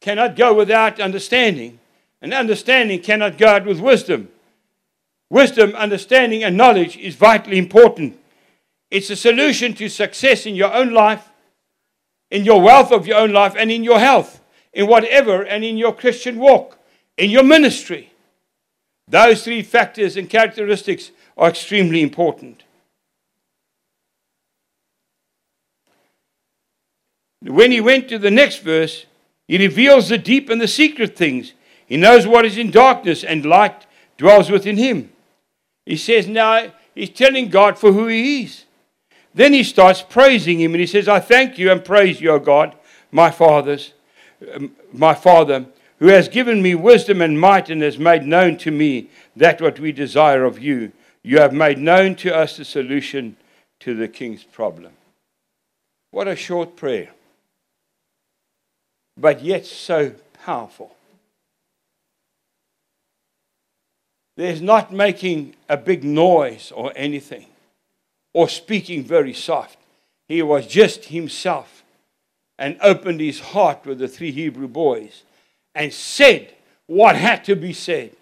cannot 0.00 0.34
go 0.34 0.54
without 0.54 1.00
understanding, 1.00 1.80
and 2.22 2.32
understanding 2.32 3.02
cannot 3.02 3.36
go 3.36 3.48
out 3.48 3.66
with 3.66 3.78
wisdom. 3.78 4.30
Wisdom, 5.28 5.74
understanding, 5.74 6.44
and 6.44 6.56
knowledge 6.56 6.96
is 6.96 7.14
vitally 7.14 7.58
important. 7.58 8.18
It's 8.90 9.10
a 9.10 9.16
solution 9.16 9.74
to 9.74 9.90
success 9.90 10.46
in 10.46 10.54
your 10.54 10.72
own 10.72 10.94
life, 10.94 11.28
in 12.32 12.46
your 12.46 12.62
wealth 12.62 12.90
of 12.90 13.06
your 13.06 13.18
own 13.18 13.30
life, 13.30 13.54
and 13.58 13.70
in 13.70 13.84
your 13.84 14.00
health, 14.00 14.40
in 14.72 14.86
whatever, 14.86 15.42
and 15.42 15.62
in 15.62 15.76
your 15.76 15.94
Christian 15.94 16.38
walk, 16.38 16.78
in 17.18 17.28
your 17.28 17.42
ministry. 17.42 18.10
Those 19.06 19.44
three 19.44 19.62
factors 19.62 20.16
and 20.16 20.30
characteristics 20.30 21.10
are 21.36 21.50
extremely 21.50 22.00
important. 22.00 22.62
When 27.42 27.70
he 27.70 27.82
went 27.82 28.08
to 28.08 28.18
the 28.18 28.30
next 28.30 28.62
verse, 28.62 29.04
he 29.46 29.58
reveals 29.58 30.08
the 30.08 30.16
deep 30.16 30.48
and 30.48 30.60
the 30.60 30.68
secret 30.68 31.14
things. 31.14 31.52
He 31.86 31.98
knows 31.98 32.26
what 32.26 32.46
is 32.46 32.56
in 32.56 32.70
darkness, 32.70 33.22
and 33.24 33.44
light 33.44 33.84
dwells 34.16 34.50
within 34.50 34.78
him. 34.78 35.12
He 35.84 35.98
says 35.98 36.26
now 36.26 36.72
he's 36.94 37.10
telling 37.10 37.50
God 37.50 37.78
for 37.78 37.92
who 37.92 38.06
he 38.06 38.44
is. 38.44 38.64
Then 39.34 39.52
he 39.52 39.64
starts 39.64 40.02
praising 40.02 40.60
him 40.60 40.72
and 40.72 40.80
he 40.80 40.86
says, 40.86 41.08
I 41.08 41.20
thank 41.20 41.58
you 41.58 41.70
and 41.70 41.84
praise 41.84 42.20
you, 42.20 42.30
O 42.32 42.38
God, 42.38 42.76
my 43.10 43.30
fathers, 43.30 43.92
um, 44.54 44.72
my 44.92 45.14
Father, 45.14 45.66
who 45.98 46.08
has 46.08 46.28
given 46.28 46.60
me 46.60 46.74
wisdom 46.74 47.22
and 47.22 47.40
might 47.40 47.70
and 47.70 47.80
has 47.82 47.98
made 47.98 48.24
known 48.24 48.58
to 48.58 48.70
me 48.70 49.08
that 49.36 49.60
what 49.60 49.78
we 49.78 49.92
desire 49.92 50.44
of 50.44 50.58
you. 50.58 50.92
You 51.22 51.38
have 51.38 51.52
made 51.52 51.78
known 51.78 52.16
to 52.16 52.34
us 52.34 52.56
the 52.56 52.64
solution 52.64 53.36
to 53.80 53.94
the 53.94 54.08
king's 54.08 54.44
problem. 54.44 54.92
What 56.10 56.28
a 56.28 56.36
short 56.36 56.76
prayer, 56.76 57.10
but 59.16 59.42
yet 59.42 59.64
so 59.64 60.12
powerful. 60.44 60.94
There's 64.36 64.60
not 64.60 64.92
making 64.92 65.54
a 65.68 65.76
big 65.76 66.04
noise 66.04 66.72
or 66.74 66.92
anything 66.96 67.46
or 68.32 68.48
speaking 68.48 69.04
very 69.04 69.34
soft. 69.34 69.78
He 70.28 70.42
was 70.42 70.66
just 70.66 71.06
himself 71.06 71.82
and 72.58 72.78
opened 72.80 73.20
his 73.20 73.40
heart 73.40 73.84
with 73.84 73.98
the 73.98 74.08
three 74.08 74.32
Hebrew 74.32 74.68
boys 74.68 75.24
and 75.74 75.92
said 75.92 76.54
what 76.86 77.16
had 77.16 77.44
to 77.44 77.56
be 77.56 77.72
said. 77.72 78.12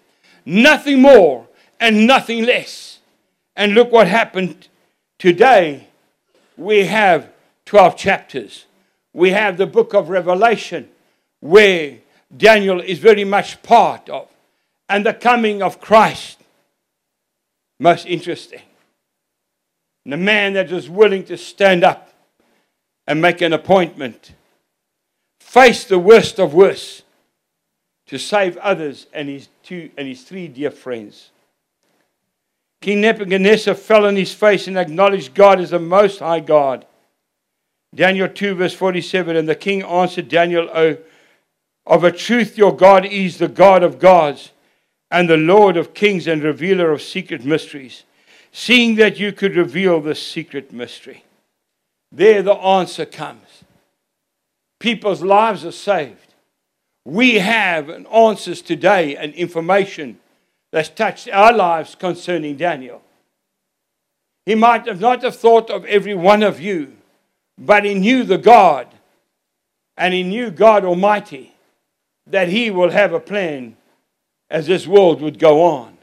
Nothing 0.45 1.01
more 1.01 1.47
and 1.79 2.07
nothing 2.07 2.45
less. 2.45 2.99
And 3.55 3.73
look 3.73 3.91
what 3.91 4.07
happened 4.07 4.67
today. 5.19 5.87
We 6.57 6.85
have 6.85 7.29
12 7.65 7.97
chapters. 7.97 8.65
We 9.13 9.31
have 9.31 9.57
the 9.57 9.67
book 9.67 9.93
of 9.93 10.09
Revelation 10.09 10.89
where 11.39 11.97
Daniel 12.35 12.79
is 12.79 12.99
very 12.99 13.23
much 13.23 13.61
part 13.61 14.09
of. 14.09 14.27
And 14.87 15.05
the 15.05 15.13
coming 15.13 15.61
of 15.61 15.79
Christ. 15.79 16.39
Most 17.79 18.05
interesting. 18.05 18.61
And 20.05 20.13
a 20.13 20.17
man 20.17 20.53
that 20.53 20.71
is 20.71 20.89
willing 20.89 21.23
to 21.25 21.37
stand 21.37 21.83
up 21.83 22.11
and 23.07 23.21
make 23.21 23.41
an 23.41 23.53
appointment, 23.53 24.33
face 25.39 25.83
the 25.83 25.99
worst 25.99 26.39
of 26.39 26.53
worst, 26.53 27.03
to 28.07 28.17
save 28.17 28.57
others 28.57 29.07
and 29.13 29.29
his 29.29 29.47
two 29.63 29.89
and 29.97 30.07
his 30.07 30.23
three 30.23 30.47
dear 30.47 30.71
friends. 30.71 31.29
King 32.81 33.01
Nebuchadnezzar 33.01 33.75
fell 33.75 34.07
on 34.07 34.15
his 34.15 34.33
face 34.33 34.67
and 34.67 34.77
acknowledged 34.77 35.35
God 35.35 35.59
as 35.59 35.69
the 35.69 35.79
most 35.79 36.19
high 36.19 36.39
God. 36.39 36.85
Daniel 37.93 38.27
2, 38.27 38.55
verse 38.55 38.73
47 38.73 39.35
And 39.35 39.47
the 39.47 39.55
king 39.55 39.83
answered 39.83 40.29
Daniel, 40.29 40.67
O, 40.73 40.97
of 41.85 42.03
a 42.03 42.11
truth, 42.11 42.57
your 42.57 42.75
God 42.75 43.05
is 43.05 43.37
the 43.37 43.47
God 43.47 43.83
of 43.83 43.99
gods 43.99 44.51
and 45.11 45.29
the 45.29 45.37
Lord 45.37 45.77
of 45.77 45.93
kings 45.93 46.27
and 46.27 46.41
revealer 46.41 46.91
of 46.91 47.01
secret 47.01 47.45
mysteries 47.45 48.03
seeing 48.51 48.95
that 48.95 49.19
you 49.19 49.31
could 49.31 49.55
reveal 49.55 50.01
the 50.01 50.15
secret 50.15 50.71
mystery. 50.73 51.23
There 52.11 52.41
the 52.41 52.53
answer 52.53 53.05
comes. 53.05 53.63
People's 54.79 55.21
lives 55.21 55.63
are 55.63 55.71
saved. 55.71 56.33
We 57.05 57.35
have 57.35 57.89
answers 57.89 58.61
today 58.61 59.15
and 59.15 59.33
information 59.33 60.19
that's 60.71 60.89
touched 60.89 61.29
our 61.29 61.53
lives 61.53 61.95
concerning 61.95 62.57
Daniel. 62.57 63.01
He 64.45 64.55
might 64.55 64.87
have 64.87 64.99
not 64.99 65.23
have 65.23 65.35
thought 65.35 65.69
of 65.69 65.85
every 65.85 66.15
one 66.15 66.43
of 66.43 66.59
you, 66.59 66.97
but 67.57 67.85
he 67.85 67.93
knew 67.93 68.23
the 68.23 68.37
God, 68.37 68.87
and 69.97 70.13
he 70.13 70.23
knew 70.23 70.51
God 70.51 70.83
Almighty, 70.83 71.53
that 72.27 72.49
he 72.49 72.71
will 72.71 72.89
have 72.89 73.13
a 73.13 73.19
plan 73.19 73.77
as 74.49 74.67
this 74.67 74.87
world 74.87 75.21
would 75.21 75.39
go 75.39 75.63
on. 75.63 75.97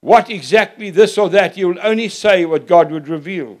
What 0.00 0.30
exactly 0.30 0.90
this 0.90 1.18
or 1.18 1.28
that, 1.30 1.56
you 1.56 1.68
will 1.68 1.80
only 1.82 2.08
say 2.08 2.44
what 2.44 2.66
God 2.66 2.90
would 2.90 3.08
reveal. 3.08 3.58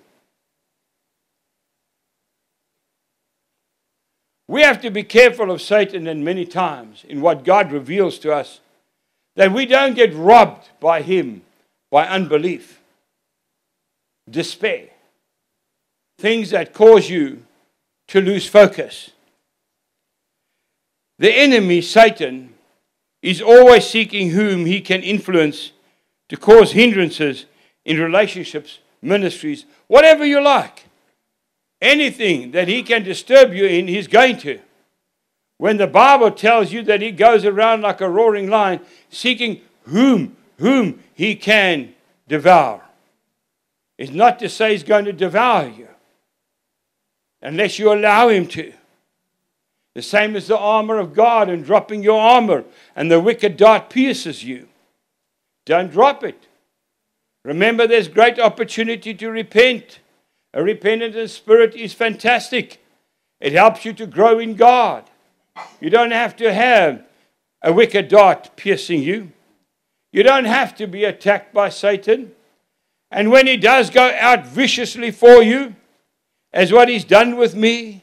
We 4.48 4.62
have 4.62 4.80
to 4.82 4.90
be 4.90 5.02
careful 5.02 5.50
of 5.50 5.60
Satan 5.60 6.06
and 6.06 6.24
many 6.24 6.44
times 6.44 7.04
in 7.08 7.20
what 7.20 7.44
God 7.44 7.72
reveals 7.72 8.18
to 8.20 8.32
us 8.32 8.60
that 9.34 9.52
we 9.52 9.66
don't 9.66 9.94
get 9.94 10.14
robbed 10.14 10.68
by 10.80 11.02
him 11.02 11.42
by 11.90 12.06
unbelief, 12.06 12.80
despair, 14.30 14.88
things 16.18 16.50
that 16.50 16.72
cause 16.72 17.10
you 17.10 17.44
to 18.08 18.20
lose 18.20 18.48
focus. 18.48 19.10
The 21.18 21.32
enemy, 21.32 21.80
Satan, 21.80 22.54
is 23.22 23.42
always 23.42 23.86
seeking 23.86 24.30
whom 24.30 24.66
he 24.66 24.80
can 24.80 25.02
influence 25.02 25.72
to 26.28 26.36
cause 26.36 26.72
hindrances 26.72 27.46
in 27.84 28.00
relationships, 28.00 28.80
ministries, 29.00 29.64
whatever 29.86 30.24
you 30.24 30.42
like. 30.42 30.84
Anything 31.80 32.52
that 32.52 32.68
he 32.68 32.82
can 32.82 33.02
disturb 33.02 33.52
you 33.52 33.66
in, 33.66 33.86
he's 33.86 34.08
going 34.08 34.38
to. 34.38 34.58
When 35.58 35.76
the 35.76 35.86
Bible 35.86 36.30
tells 36.30 36.72
you 36.72 36.82
that 36.82 37.02
he 37.02 37.12
goes 37.12 37.44
around 37.44 37.82
like 37.82 38.00
a 38.00 38.08
roaring 38.08 38.48
lion, 38.48 38.80
seeking 39.10 39.60
whom, 39.84 40.36
whom 40.58 41.02
he 41.14 41.34
can 41.34 41.94
devour. 42.28 42.82
It's 43.98 44.12
not 44.12 44.38
to 44.40 44.48
say 44.48 44.72
he's 44.72 44.82
going 44.82 45.06
to 45.06 45.12
devour 45.12 45.68
you 45.68 45.88
unless 47.40 47.78
you 47.78 47.92
allow 47.92 48.28
him 48.28 48.46
to. 48.48 48.72
The 49.94 50.02
same 50.02 50.36
as 50.36 50.48
the 50.48 50.58
armor 50.58 50.98
of 50.98 51.14
God 51.14 51.48
and 51.48 51.64
dropping 51.64 52.02
your 52.02 52.20
armor, 52.20 52.64
and 52.94 53.10
the 53.10 53.20
wicked 53.20 53.56
dart 53.56 53.88
pierces 53.88 54.44
you. 54.44 54.68
Don't 55.66 55.90
drop 55.90 56.24
it. 56.24 56.46
Remember, 57.44 57.86
there's 57.86 58.08
great 58.08 58.38
opportunity 58.38 59.12
to 59.14 59.30
repent. 59.30 60.00
A 60.54 60.62
repentant 60.62 61.28
spirit 61.30 61.74
is 61.74 61.92
fantastic. 61.92 62.82
It 63.40 63.52
helps 63.52 63.84
you 63.84 63.92
to 63.94 64.06
grow 64.06 64.38
in 64.38 64.54
God. 64.54 65.04
You 65.80 65.90
don't 65.90 66.12
have 66.12 66.34
to 66.36 66.52
have 66.52 67.04
a 67.62 67.72
wicked 67.72 68.08
dart 68.08 68.50
piercing 68.56 69.02
you. 69.02 69.32
You 70.12 70.22
don't 70.22 70.44
have 70.44 70.74
to 70.76 70.86
be 70.86 71.04
attacked 71.04 71.52
by 71.52 71.68
Satan. 71.68 72.32
And 73.10 73.30
when 73.30 73.46
he 73.46 73.56
does 73.56 73.90
go 73.90 74.14
out 74.18 74.46
viciously 74.46 75.10
for 75.10 75.42
you, 75.42 75.74
as 76.52 76.72
what 76.72 76.88
he's 76.88 77.04
done 77.04 77.36
with 77.36 77.54
me, 77.54 78.02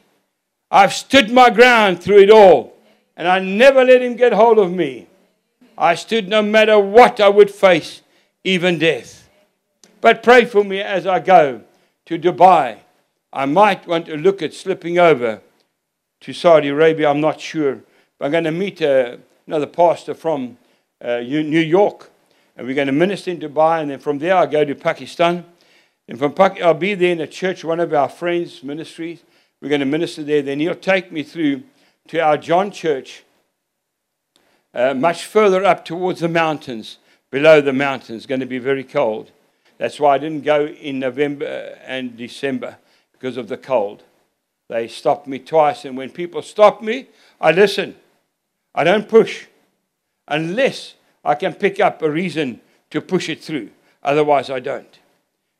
I've 0.70 0.92
stood 0.92 1.30
my 1.30 1.50
ground 1.50 2.02
through 2.02 2.20
it 2.20 2.30
all. 2.30 2.76
And 3.16 3.26
I 3.28 3.38
never 3.38 3.84
let 3.84 4.02
him 4.02 4.16
get 4.16 4.32
hold 4.32 4.58
of 4.58 4.72
me. 4.72 5.08
I 5.76 5.94
stood 5.94 6.28
no 6.28 6.42
matter 6.42 6.78
what 6.78 7.20
I 7.20 7.28
would 7.28 7.50
face, 7.50 8.02
even 8.44 8.78
death. 8.78 9.28
But 10.00 10.22
pray 10.22 10.44
for 10.44 10.62
me 10.62 10.80
as 10.80 11.06
I 11.06 11.18
go 11.18 11.62
to 12.06 12.18
Dubai. 12.18 12.78
I 13.32 13.46
might 13.46 13.86
want 13.86 14.06
to 14.06 14.16
look 14.16 14.42
at 14.42 14.54
slipping 14.54 14.98
over 14.98 15.40
to 16.20 16.32
Saudi 16.32 16.68
Arabia, 16.68 17.10
I'm 17.10 17.20
not 17.20 17.40
sure. 17.40 17.80
But 18.18 18.26
I'm 18.26 18.30
going 18.32 18.44
to 18.44 18.52
meet 18.52 18.80
uh, 18.80 19.16
another 19.46 19.66
pastor 19.66 20.14
from 20.14 20.56
uh, 21.02 21.18
New 21.18 21.60
York, 21.60 22.10
and 22.56 22.66
we're 22.66 22.74
going 22.74 22.86
to 22.86 22.92
minister 22.92 23.30
in 23.30 23.40
Dubai, 23.40 23.82
and 23.82 23.90
then 23.90 23.98
from 23.98 24.18
there 24.18 24.36
I'll 24.36 24.46
go 24.46 24.64
to 24.64 24.74
Pakistan. 24.74 25.44
And 26.06 26.18
from 26.18 26.32
Pakistan, 26.32 26.68
I'll 26.68 26.74
be 26.74 26.94
there 26.94 27.12
in 27.12 27.20
a 27.20 27.26
church, 27.26 27.64
one 27.64 27.80
of 27.80 27.92
our 27.92 28.08
friends' 28.08 28.62
ministries. 28.62 29.22
We're 29.60 29.70
going 29.70 29.80
to 29.80 29.86
minister 29.86 30.22
there. 30.22 30.42
Then 30.42 30.60
he'll 30.60 30.74
take 30.74 31.10
me 31.10 31.22
through 31.22 31.62
to 32.08 32.18
our 32.20 32.36
John 32.36 32.70
Church 32.70 33.24
uh, 34.74 34.94
much 34.94 35.24
further 35.24 35.64
up 35.64 35.84
towards 35.84 36.20
the 36.20 36.28
mountains, 36.28 36.98
below 37.30 37.60
the 37.60 37.72
mountains, 37.72 38.26
going 38.26 38.40
to 38.40 38.46
be 38.46 38.58
very 38.58 38.84
cold. 38.84 39.30
That's 39.78 39.98
why 39.98 40.14
I 40.14 40.18
didn't 40.18 40.44
go 40.44 40.66
in 40.66 40.98
November 40.98 41.78
and 41.84 42.16
December 42.16 42.76
because 43.12 43.36
of 43.36 43.48
the 43.48 43.56
cold. 43.56 44.02
They 44.68 44.88
stopped 44.88 45.26
me 45.26 45.38
twice, 45.38 45.84
and 45.84 45.96
when 45.96 46.10
people 46.10 46.42
stop 46.42 46.82
me, 46.82 47.08
I 47.40 47.52
listen. 47.52 47.96
I 48.74 48.84
don't 48.84 49.08
push 49.08 49.46
unless 50.26 50.94
I 51.24 51.34
can 51.34 51.54
pick 51.54 51.80
up 51.80 52.02
a 52.02 52.10
reason 52.10 52.60
to 52.90 53.00
push 53.00 53.28
it 53.28 53.42
through. 53.42 53.70
Otherwise, 54.02 54.50
I 54.50 54.60
don't. 54.60 54.98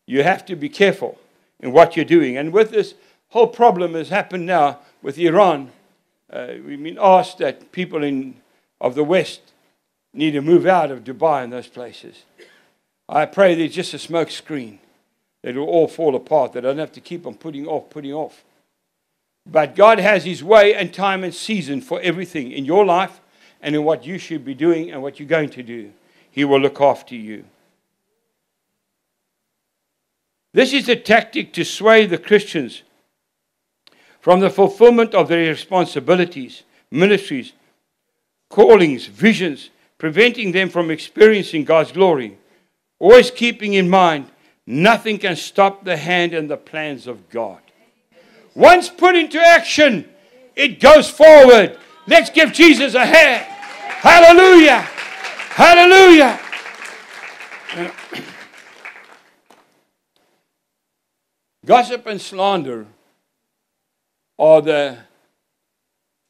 You 0.07 0.22
have 0.22 0.44
to 0.46 0.57
be 0.57 0.68
careful 0.68 1.18
in 1.61 1.72
what 1.72 1.96
you're 1.96 2.05
doing. 2.05 2.37
And 2.37 2.53
with 2.53 2.70
this 2.70 2.94
whole 3.29 3.46
problem 3.46 3.94
has 3.94 4.09
happened 4.09 4.46
now 4.46 4.81
with 5.03 5.18
Iran, 5.18 5.70
uh, 6.31 6.48
we've 6.64 6.83
been 6.83 6.98
asked 7.00 7.38
that 7.38 7.72
people 7.72 8.03
in, 8.03 8.37
of 8.85 8.94
the 8.94 9.03
West 9.03 9.40
need 10.12 10.33
to 10.33 10.42
move 10.42 10.66
out 10.66 10.90
of 10.90 11.05
Dubai 11.05 11.42
and 11.42 11.51
those 11.51 11.66
places. 11.66 12.25
I 13.09 13.25
pray 13.25 13.55
there's 13.55 13.75
just 13.75 13.94
a 13.94 13.99
smoke 13.99 14.31
screen. 14.31 14.79
It 15.42 15.57
will 15.57 15.64
all 15.64 15.88
fall 15.88 16.14
apart. 16.14 16.53
They 16.53 16.61
don't 16.61 16.77
have 16.77 16.92
to 16.92 17.01
keep 17.01 17.27
on 17.27 17.35
putting 17.35 17.66
off, 17.66 17.88
putting 17.88 18.12
off. 18.12 18.44
But 19.51 19.75
God 19.75 20.01
has 20.01 20.25
His 20.25 20.44
way 20.44 20.75
and 20.75 20.92
time 20.92 21.25
and 21.25 21.35
season 21.35 21.81
for 21.81 21.99
everything 22.03 22.53
in 22.53 22.66
your 22.66 22.85
life 22.85 23.20
and 23.62 23.75
in 23.75 23.85
what 23.85 24.05
you 24.05 24.18
should 24.18 24.44
be 24.44 24.55
doing 24.55 24.90
and 24.90 25.03
what 25.03 25.18
you're 25.18 25.29
going 25.29 25.51
to 25.51 25.62
do. 25.62 25.90
He 26.31 26.44
will 26.44 26.61
look 26.61 26.81
after 26.81 27.14
you. 27.14 27.47
This 30.53 30.75
is 30.75 30.90
a 30.90 30.97
tactic 30.97 31.55
to 31.55 31.64
sway 31.64 32.05
the 32.05 32.18
Christians 32.18 32.83
from 34.20 34.40
the 34.40 34.51
fulfillment 34.51 35.14
of 35.14 35.29
their 35.29 35.49
responsibilities, 35.49 36.64
ministries, 36.90 37.55
callings, 38.54 39.06
visions, 39.06 39.70
preventing 39.98 40.52
them 40.52 40.68
from 40.68 40.88
experiencing 40.88 41.64
God's 41.64 41.90
glory. 41.90 42.38
Always 43.00 43.32
keeping 43.32 43.74
in 43.74 43.90
mind, 43.90 44.30
nothing 44.64 45.18
can 45.18 45.34
stop 45.34 45.84
the 45.84 45.96
hand 45.96 46.32
and 46.32 46.48
the 46.48 46.56
plans 46.56 47.08
of 47.08 47.28
God. 47.30 47.58
Once 48.54 48.88
put 48.88 49.16
into 49.16 49.40
action, 49.40 50.08
it 50.54 50.78
goes 50.78 51.10
forward. 51.10 51.76
Let's 52.06 52.30
give 52.30 52.52
Jesus 52.52 52.94
a 52.94 53.04
hand. 53.04 53.44
Hallelujah! 53.44 54.82
Hallelujah! 55.50 56.38
Gossip 61.66 62.06
and 62.06 62.20
slander 62.20 62.86
are 64.38 64.62
the, 64.62 64.98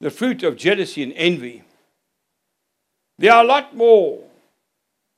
the 0.01 0.11
fruit 0.11 0.43
of 0.43 0.57
jealousy 0.57 1.03
and 1.03 1.13
envy. 1.17 1.64
There 3.19 3.33
are 3.33 3.45
a 3.45 3.47
lot 3.47 3.77
more 3.77 4.21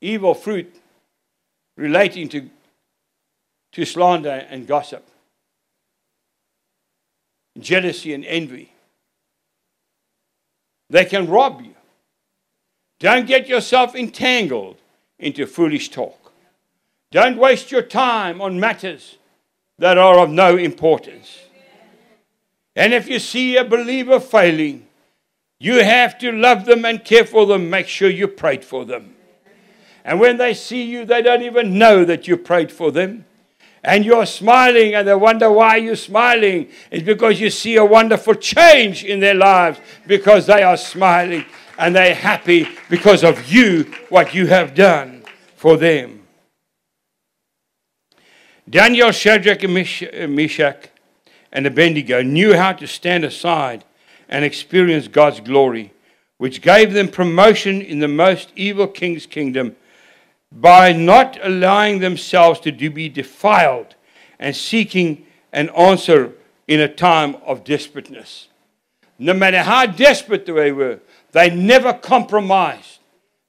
evil 0.00 0.34
fruit 0.34 0.74
relating 1.76 2.28
to, 2.30 2.48
to 3.72 3.84
slander 3.84 4.46
and 4.50 4.66
gossip, 4.66 5.06
jealousy 7.58 8.12
and 8.12 8.24
envy. 8.24 8.72
They 10.88 11.04
can 11.04 11.28
rob 11.28 11.62
you. 11.62 11.74
Don't 12.98 13.26
get 13.26 13.48
yourself 13.48 13.94
entangled 13.94 14.78
into 15.18 15.46
foolish 15.46 15.90
talk. 15.90 16.32
Don't 17.10 17.36
waste 17.38 17.70
your 17.70 17.82
time 17.82 18.40
on 18.40 18.60
matters 18.60 19.18
that 19.78 19.98
are 19.98 20.18
of 20.20 20.30
no 20.30 20.56
importance. 20.56 21.38
And 22.74 22.92
if 22.92 23.08
you 23.08 23.18
see 23.18 23.56
a 23.56 23.64
believer 23.64 24.20
failing, 24.20 24.85
you 25.58 25.82
have 25.82 26.18
to 26.18 26.32
love 26.32 26.64
them 26.64 26.84
and 26.84 27.04
care 27.04 27.24
for 27.24 27.46
them. 27.46 27.70
Make 27.70 27.88
sure 27.88 28.10
you 28.10 28.28
prayed 28.28 28.64
for 28.64 28.84
them. 28.84 29.14
And 30.04 30.20
when 30.20 30.36
they 30.36 30.54
see 30.54 30.82
you, 30.82 31.04
they 31.04 31.22
don't 31.22 31.42
even 31.42 31.78
know 31.78 32.04
that 32.04 32.28
you 32.28 32.36
prayed 32.36 32.70
for 32.70 32.92
them. 32.92 33.24
And 33.82 34.04
you're 34.04 34.26
smiling, 34.26 34.94
and 34.94 35.06
they 35.06 35.14
wonder 35.14 35.50
why 35.50 35.76
you're 35.76 35.96
smiling. 35.96 36.68
It's 36.90 37.04
because 37.04 37.40
you 37.40 37.50
see 37.50 37.76
a 37.76 37.84
wonderful 37.84 38.34
change 38.34 39.04
in 39.04 39.20
their 39.20 39.34
lives 39.34 39.80
because 40.06 40.46
they 40.46 40.62
are 40.62 40.76
smiling 40.76 41.44
and 41.78 41.94
they're 41.94 42.14
happy 42.14 42.68
because 42.88 43.22
of 43.22 43.50
you, 43.50 43.84
what 44.08 44.34
you 44.34 44.46
have 44.46 44.74
done 44.74 45.22
for 45.56 45.76
them. 45.76 46.26
Daniel, 48.68 49.12
Shadrach, 49.12 49.62
and 49.62 50.34
Meshach, 50.34 50.88
and 51.52 51.66
Abednego 51.66 52.22
knew 52.22 52.56
how 52.56 52.72
to 52.72 52.86
stand 52.86 53.24
aside 53.24 53.84
and 54.28 54.44
experienced 54.44 55.12
God's 55.12 55.40
glory, 55.40 55.92
which 56.38 56.62
gave 56.62 56.92
them 56.92 57.08
promotion 57.08 57.80
in 57.80 58.00
the 58.00 58.08
most 58.08 58.52
evil 58.56 58.86
king's 58.86 59.26
kingdom 59.26 59.76
by 60.52 60.92
not 60.92 61.38
allowing 61.42 61.98
themselves 61.98 62.60
to 62.60 62.72
be 62.72 63.08
defiled 63.08 63.94
and 64.38 64.54
seeking 64.54 65.26
an 65.52 65.68
answer 65.70 66.32
in 66.68 66.80
a 66.80 66.88
time 66.92 67.36
of 67.44 67.64
desperateness. 67.64 68.48
No 69.18 69.32
matter 69.32 69.62
how 69.62 69.86
desperate 69.86 70.46
they 70.46 70.72
were, 70.72 71.00
they 71.32 71.50
never 71.50 71.92
compromised. 71.92 73.00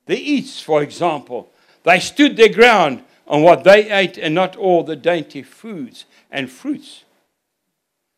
The 0.06 0.18
eats, 0.18 0.62
for 0.62 0.82
example, 0.82 1.50
they 1.84 2.00
stood 2.00 2.38
their 2.38 2.50
ground 2.50 3.04
on 3.28 3.44
what 3.44 3.64
they 3.64 3.92
ate 3.92 4.18
and 4.18 4.34
not 4.34 4.56
all 4.56 4.84
the 4.84 4.96
dainty 4.96 5.44
foods 5.44 6.06
and 6.32 6.50
fruits. 6.50 7.04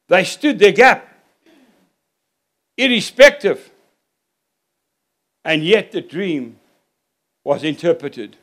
They 0.07 0.23
stood 0.23 0.59
their 0.59 0.71
gap, 0.71 1.07
irrespective. 2.79 3.71
And 5.43 5.63
yet 5.63 5.91
the 5.91 6.01
dream 6.01 6.59
was 7.43 7.63
interpreted. 7.63 8.37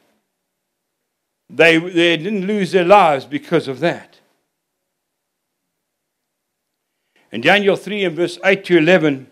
They, 1.48 1.78
they 1.78 2.16
didn't 2.16 2.46
lose 2.46 2.72
their 2.72 2.84
lives 2.84 3.24
because 3.24 3.68
of 3.68 3.80
that. 3.80 4.20
In 7.32 7.40
Daniel 7.40 7.76
3 7.76 8.04
and 8.04 8.16
verse 8.16 8.38
8 8.44 8.64
to 8.64 8.78
11, 8.78 9.26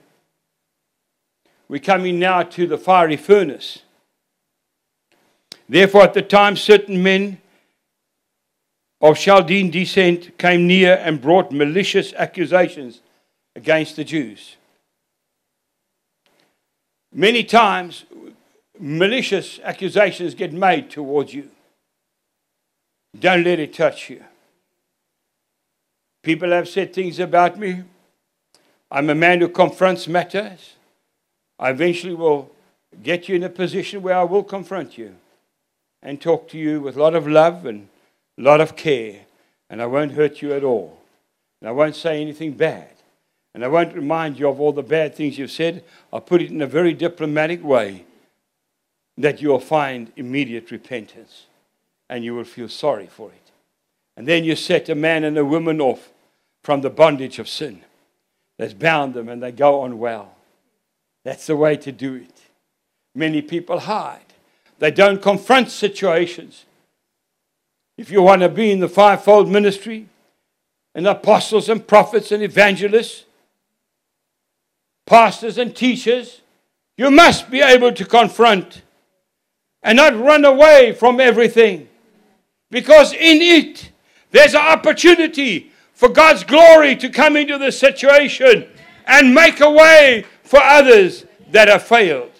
we're 1.68 1.80
coming 1.80 2.18
now 2.18 2.42
to 2.42 2.66
the 2.66 2.78
fiery 2.78 3.16
furnace. 3.16 3.80
Therefore, 5.68 6.02
at 6.02 6.14
the 6.14 6.22
time, 6.22 6.56
certain 6.56 7.02
men 7.02 7.40
of 9.00 9.18
Chaldean 9.18 9.70
descent 9.70 10.36
came 10.38 10.66
near 10.66 11.00
and 11.02 11.20
brought 11.20 11.50
malicious 11.50 12.12
accusations 12.14 13.00
against 13.56 13.96
the 13.96 14.04
Jews. 14.04 14.56
Many 17.16 17.44
times, 17.44 18.06
malicious 18.76 19.60
accusations 19.62 20.34
get 20.34 20.52
made 20.52 20.90
towards 20.90 21.32
you. 21.32 21.48
Don't 23.16 23.44
let 23.44 23.60
it 23.60 23.72
touch 23.72 24.10
you. 24.10 24.24
People 26.24 26.50
have 26.50 26.68
said 26.68 26.92
things 26.92 27.20
about 27.20 27.56
me. 27.56 27.84
I'm 28.90 29.10
a 29.10 29.14
man 29.14 29.40
who 29.40 29.48
confronts 29.48 30.08
matters. 30.08 30.74
I 31.56 31.70
eventually 31.70 32.16
will 32.16 32.50
get 33.00 33.28
you 33.28 33.36
in 33.36 33.44
a 33.44 33.48
position 33.48 34.02
where 34.02 34.18
I 34.18 34.24
will 34.24 34.42
confront 34.42 34.98
you 34.98 35.14
and 36.02 36.20
talk 36.20 36.48
to 36.48 36.58
you 36.58 36.80
with 36.80 36.96
a 36.96 37.00
lot 37.00 37.14
of 37.14 37.28
love 37.28 37.64
and 37.64 37.88
a 38.36 38.42
lot 38.42 38.60
of 38.60 38.74
care, 38.74 39.20
and 39.70 39.80
I 39.80 39.86
won't 39.86 40.12
hurt 40.12 40.42
you 40.42 40.52
at 40.52 40.64
all. 40.64 40.98
And 41.60 41.68
I 41.68 41.72
won't 41.72 41.94
say 41.94 42.20
anything 42.20 42.52
bad. 42.54 42.90
And 43.54 43.64
I 43.64 43.68
won't 43.68 43.94
remind 43.94 44.38
you 44.38 44.48
of 44.48 44.60
all 44.60 44.72
the 44.72 44.82
bad 44.82 45.14
things 45.14 45.38
you've 45.38 45.50
said. 45.50 45.84
I'll 46.12 46.20
put 46.20 46.42
it 46.42 46.50
in 46.50 46.60
a 46.60 46.66
very 46.66 46.92
diplomatic 46.92 47.62
way 47.62 48.04
that 49.16 49.40
you'll 49.40 49.60
find 49.60 50.12
immediate 50.16 50.70
repentance 50.70 51.46
and 52.10 52.24
you 52.24 52.34
will 52.34 52.44
feel 52.44 52.68
sorry 52.68 53.06
for 53.06 53.30
it. 53.30 53.50
And 54.16 54.26
then 54.26 54.44
you 54.44 54.56
set 54.56 54.88
a 54.88 54.94
man 54.94 55.24
and 55.24 55.38
a 55.38 55.44
woman 55.44 55.80
off 55.80 56.10
from 56.62 56.80
the 56.80 56.90
bondage 56.90 57.38
of 57.38 57.48
sin 57.48 57.82
that's 58.58 58.74
bound 58.74 59.14
them 59.14 59.28
and 59.28 59.42
they 59.42 59.52
go 59.52 59.80
on 59.80 59.98
well. 59.98 60.34
That's 61.24 61.46
the 61.46 61.56
way 61.56 61.76
to 61.76 61.92
do 61.92 62.14
it. 62.16 62.40
Many 63.14 63.40
people 63.40 63.78
hide, 63.80 64.20
they 64.80 64.90
don't 64.90 65.22
confront 65.22 65.70
situations. 65.70 66.64
If 67.96 68.10
you 68.10 68.22
want 68.22 68.42
to 68.42 68.48
be 68.48 68.72
in 68.72 68.80
the 68.80 68.88
fivefold 68.88 69.48
ministry, 69.48 70.08
and 70.94 71.06
apostles 71.06 71.68
and 71.68 71.86
prophets 71.86 72.30
and 72.30 72.42
evangelists, 72.42 73.24
pastors 75.06 75.58
and 75.58 75.74
teachers, 75.74 76.40
you 76.96 77.10
must 77.10 77.50
be 77.50 77.60
able 77.60 77.92
to 77.92 78.04
confront 78.04 78.82
and 79.82 79.96
not 79.96 80.18
run 80.18 80.44
away 80.44 80.92
from 80.92 81.20
everything. 81.20 81.88
Because 82.70 83.12
in 83.12 83.40
it, 83.42 83.90
there's 84.30 84.54
an 84.54 84.60
opportunity 84.60 85.72
for 85.92 86.08
God's 86.08 86.44
glory 86.44 86.96
to 86.96 87.08
come 87.08 87.36
into 87.36 87.58
the 87.58 87.70
situation 87.70 88.68
and 89.06 89.34
make 89.34 89.60
a 89.60 89.70
way 89.70 90.24
for 90.42 90.60
others 90.60 91.24
that 91.50 91.68
have 91.68 91.82
failed. 91.82 92.32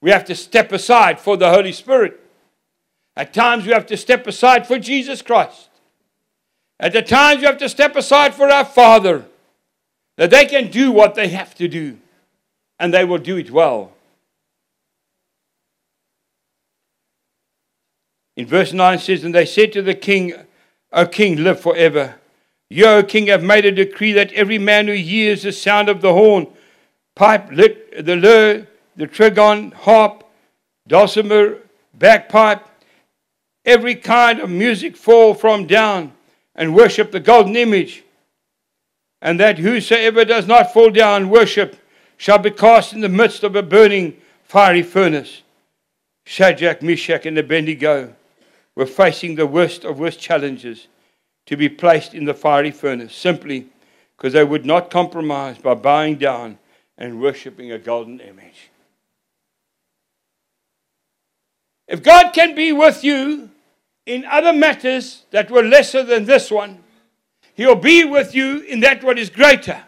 We 0.00 0.10
have 0.10 0.24
to 0.26 0.34
step 0.34 0.72
aside 0.72 1.20
for 1.20 1.36
the 1.36 1.50
Holy 1.50 1.72
Spirit. 1.72 2.20
At 3.16 3.32
times, 3.32 3.66
we 3.66 3.72
have 3.72 3.86
to 3.86 3.96
step 3.96 4.26
aside 4.26 4.66
for 4.66 4.78
Jesus 4.78 5.22
Christ. 5.22 5.70
At 6.80 6.92
the 6.92 7.02
times, 7.02 7.40
we 7.40 7.46
have 7.46 7.58
to 7.58 7.68
step 7.68 7.94
aside 7.94 8.34
for 8.34 8.50
our 8.50 8.64
Father, 8.64 9.24
that 10.16 10.30
they 10.30 10.46
can 10.46 10.70
do 10.70 10.92
what 10.92 11.14
they 11.14 11.28
have 11.28 11.54
to 11.56 11.68
do, 11.68 11.98
and 12.78 12.92
they 12.92 13.04
will 13.04 13.18
do 13.18 13.36
it 13.36 13.50
well. 13.50 13.92
In 18.36 18.46
verse 18.46 18.72
9 18.72 18.98
says, 18.98 19.24
And 19.24 19.34
they 19.34 19.46
said 19.46 19.72
to 19.72 19.82
the 19.82 19.94
king, 19.94 20.34
O 20.92 21.06
king, 21.06 21.42
live 21.42 21.60
forever. 21.60 22.16
You, 22.68 22.86
O 22.86 23.02
king, 23.02 23.28
have 23.28 23.42
made 23.42 23.64
a 23.64 23.72
decree 23.72 24.12
that 24.12 24.32
every 24.32 24.58
man 24.58 24.88
who 24.88 24.94
hears 24.94 25.42
the 25.42 25.52
sound 25.52 25.88
of 25.88 26.00
the 26.00 26.12
horn, 26.12 26.48
pipe, 27.14 27.50
lit, 27.52 28.04
the 28.04 28.16
lyre, 28.16 28.66
the 28.96 29.06
trigon, 29.06 29.72
harp, 29.72 30.24
dulcimer, 30.86 31.58
bagpipe, 31.94 32.66
every 33.64 33.94
kind 33.94 34.40
of 34.40 34.50
music 34.50 34.96
fall 34.96 35.34
from 35.34 35.66
down 35.66 36.12
and 36.54 36.74
worship 36.74 37.10
the 37.12 37.20
golden 37.20 37.56
image, 37.56 38.04
and 39.24 39.40
that 39.40 39.58
whosoever 39.58 40.22
does 40.22 40.46
not 40.46 40.72
fall 40.72 40.90
down 40.90 41.22
and 41.22 41.30
worship 41.30 41.76
shall 42.18 42.36
be 42.36 42.50
cast 42.50 42.92
in 42.92 43.00
the 43.00 43.08
midst 43.08 43.42
of 43.42 43.56
a 43.56 43.62
burning 43.62 44.14
fiery 44.44 44.82
furnace. 44.82 45.40
Shadrach, 46.26 46.82
Meshach, 46.82 47.24
and 47.24 47.38
Abednego 47.38 48.14
were 48.76 48.86
facing 48.86 49.34
the 49.34 49.46
worst 49.46 49.82
of 49.82 49.98
worst 49.98 50.20
challenges 50.20 50.88
to 51.46 51.56
be 51.56 51.70
placed 51.70 52.12
in 52.12 52.26
the 52.26 52.34
fiery 52.34 52.70
furnace 52.70 53.14
simply 53.14 53.66
because 54.16 54.34
they 54.34 54.44
would 54.44 54.66
not 54.66 54.90
compromise 54.90 55.56
by 55.56 55.72
bowing 55.72 56.16
down 56.16 56.58
and 56.98 57.20
worshipping 57.20 57.72
a 57.72 57.78
golden 57.78 58.20
image. 58.20 58.70
If 61.88 62.02
God 62.02 62.32
can 62.32 62.54
be 62.54 62.72
with 62.72 63.02
you 63.02 63.50
in 64.04 64.26
other 64.26 64.52
matters 64.52 65.24
that 65.30 65.50
were 65.50 65.62
lesser 65.62 66.02
than 66.02 66.26
this 66.26 66.50
one, 66.50 66.83
He'll 67.54 67.76
be 67.76 68.04
with 68.04 68.34
you 68.34 68.60
in 68.60 68.80
that 68.80 69.02
what 69.02 69.18
is 69.18 69.30
greater. 69.30 69.82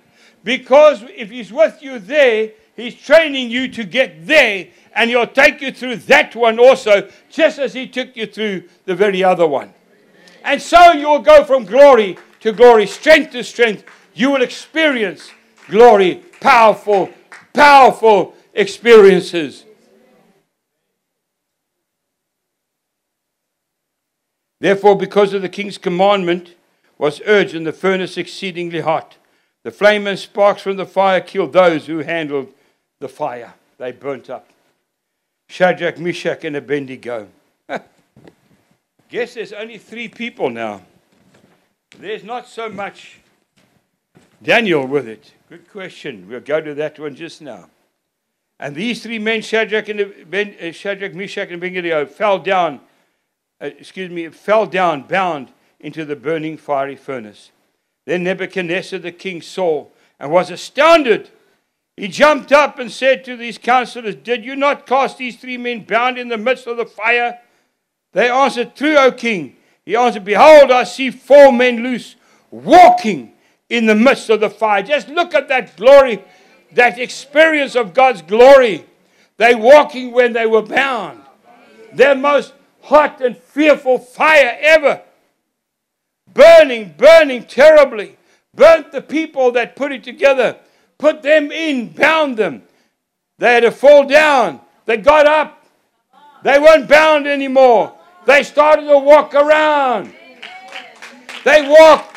Because 0.45 1.03
if 1.15 1.31
He's 1.31 1.53
with 1.53 1.83
you 1.83 1.99
there, 1.99 2.53
He's 2.77 2.95
training 2.95 3.51
you 3.51 3.69
to 3.69 3.85
get 3.85 4.27
there, 4.27 4.69
and 4.95 5.11
He'll 5.11 5.27
take 5.27 5.61
you 5.61 5.73
through 5.73 5.97
that 5.97 6.37
one 6.37 6.59
also, 6.59 7.09
just 7.31 7.59
as 7.59 7.75
He 7.75 7.89
took 7.89 8.17
you 8.17 8.27
through 8.27 8.65
the 8.85 8.95
very 8.95 9.25
other 9.25 9.47
one. 9.47 9.75
And 10.45 10.63
so 10.63 10.93
you'll 10.93 11.23
go 11.23 11.43
from 11.43 11.65
glory 11.65 12.17
to 12.41 12.53
glory, 12.53 12.87
strength 12.87 13.33
to 13.33 13.43
strength. 13.43 13.85
You 14.15 14.31
will 14.31 14.43
experience 14.43 15.31
glory, 15.69 16.23
powerful, 16.41 17.11
powerful 17.53 18.35
experiences. 18.55 19.65
Therefore, 24.61 24.97
because 24.97 25.35
of 25.35 25.43
the 25.43 25.49
king's 25.49 25.77
commandment, 25.77 26.55
was 26.99 27.21
urged 27.27 27.55
the 27.65 27.73
furnace 27.73 28.17
exceedingly 28.17 28.81
hot. 28.81 29.17
The 29.63 29.71
flame 29.71 30.07
and 30.07 30.19
sparks 30.19 30.63
from 30.63 30.77
the 30.77 30.87
fire 30.87 31.21
killed 31.21 31.53
those 31.53 31.87
who 31.87 31.99
handled 31.99 32.53
the 33.01 33.09
fire. 33.09 33.55
They 33.79 33.93
burnt 33.93 34.31
up. 34.31 34.49
Shadrach, 35.49 35.99
Meshach, 35.99 36.45
and 36.45 36.57
Abednego. 36.57 37.29
Guess 39.09 39.35
there's 39.35 39.53
only 39.53 39.79
three 39.79 40.09
people 40.09 40.51
now. 40.51 40.83
There's 41.99 42.25
not 42.25 42.49
so 42.49 42.69
much 42.69 43.21
Daniel 44.43 44.87
with 44.87 45.09
it. 45.09 45.33
Good 45.49 45.71
question. 45.71 46.27
We'll 46.29 46.41
go 46.41 46.61
to 46.61 46.75
that 46.75 46.99
one 46.99 47.15
just 47.15 47.43
now. 47.43 47.69
And 48.59 48.75
these 48.75 49.03
three 49.03 49.19
men, 49.19 49.43
Shadrach, 49.43 49.89
and 49.89 50.01
uh, 50.01 50.73
Shadrach 50.73 51.15
Meshach, 51.15 51.49
and 51.49 51.57
Abednego, 51.57 52.07
fell 52.07 52.39
down 52.39 52.81
uh, 53.61 53.71
excuse 53.79 54.11
me, 54.11 54.29
fell 54.29 54.67
down 54.67 55.03
bound 55.03 55.49
into 55.81 56.05
the 56.05 56.17
burning 56.17 56.57
fiery 56.57 56.97
furnace. 56.97 57.53
Then 58.07 58.25
Nebuchadnezzar 58.25 58.99
the 58.99 59.12
king 59.12 59.43
saw 59.43 59.87
and 60.19 60.31
was 60.31 60.51
astounded. 60.51 61.31
He 61.97 62.09
jumped 62.09 62.53
up 62.53 62.79
and 62.79 62.91
said 62.91 63.25
to 63.25 63.37
these 63.37 63.59
counselors, 63.59 64.15
Did 64.15 64.45
you 64.45 64.57
not 64.57 64.87
cast 64.87 65.19
these 65.19 65.37
three 65.37 65.57
men 65.57 65.85
bound 65.85 66.19
in 66.19 66.29
the 66.29 66.39
midst 66.39 66.67
of 66.67 66.77
the 66.77 66.87
fire? 66.87 67.41
They 68.12 68.31
answered, 68.31 68.77
True, 68.77 68.97
O 68.97 69.12
king. 69.12 69.57
He 69.85 69.97
answered, 69.97 70.25
Behold, 70.25 70.71
I 70.71 70.85
see 70.85 71.11
four 71.11 71.53
men 71.53 71.83
loose, 71.83 72.17
walking 72.51 73.33
in 73.69 73.87
the 73.87 73.95
midst 73.95 74.31
of 74.31 74.41
the 74.41 74.51
fire. 74.51 74.83
Just 74.83 75.09
look 75.09 75.35
at 75.35 75.49
that 75.49 75.77
glory, 75.77 76.23
that 76.73 76.99
experience 76.99 77.75
of 77.75 77.95
God's 77.95 78.23
glory. 78.23 78.85
They 79.37 79.55
walking 79.55 80.12
when 80.12 80.33
they 80.33 80.47
were 80.47 80.62
bound. 80.62 81.21
Their 81.93 82.15
most 82.15 82.55
hot 82.83 83.21
and 83.21 83.37
fearful 83.37 83.99
fire 83.99 84.57
ever. 84.61 85.03
Burning, 86.37 86.94
burning 86.96 87.44
terribly. 87.44 88.16
Burnt 88.55 88.92
the 88.92 89.03
people 89.03 89.53
that 89.53 89.75
put 89.75 89.90
it 89.90 90.05
together, 90.05 90.57
put 90.99 91.22
them 91.22 91.51
in, 91.51 91.88
bound 91.88 92.37
them. 92.37 92.62
They 93.38 93.55
had 93.55 93.61
to 93.61 93.70
fall 93.70 94.07
down. 94.07 94.61
They 94.85 94.99
got 94.99 95.27
up. 95.27 95.64
They 96.44 96.59
weren't 96.59 96.88
bound 96.88 97.27
anymore. 97.27 97.94
They 98.27 98.42
started 98.42 98.87
to 98.87 98.99
walk 98.99 99.35
around. 99.35 100.14
They 101.44 101.66
walked. 101.68 102.16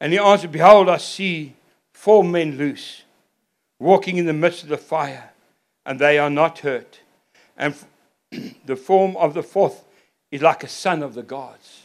And 0.00 0.12
he 0.12 0.18
answered, 0.18 0.52
Behold, 0.52 0.88
I 0.88 0.96
see 0.96 1.54
four 1.92 2.24
men 2.24 2.56
loose, 2.56 3.02
walking 3.78 4.16
in 4.16 4.26
the 4.26 4.32
midst 4.32 4.62
of 4.62 4.68
the 4.68 4.78
fire 4.78 5.32
and 5.84 5.98
they 5.98 6.18
are 6.18 6.30
not 6.30 6.60
hurt. 6.60 7.00
And 7.56 7.74
the 8.64 8.76
form 8.76 9.16
of 9.16 9.34
the 9.34 9.42
fourth 9.42 9.84
is 10.30 10.42
like 10.42 10.64
a 10.64 10.68
son 10.68 11.02
of 11.02 11.14
the 11.14 11.22
gods. 11.22 11.82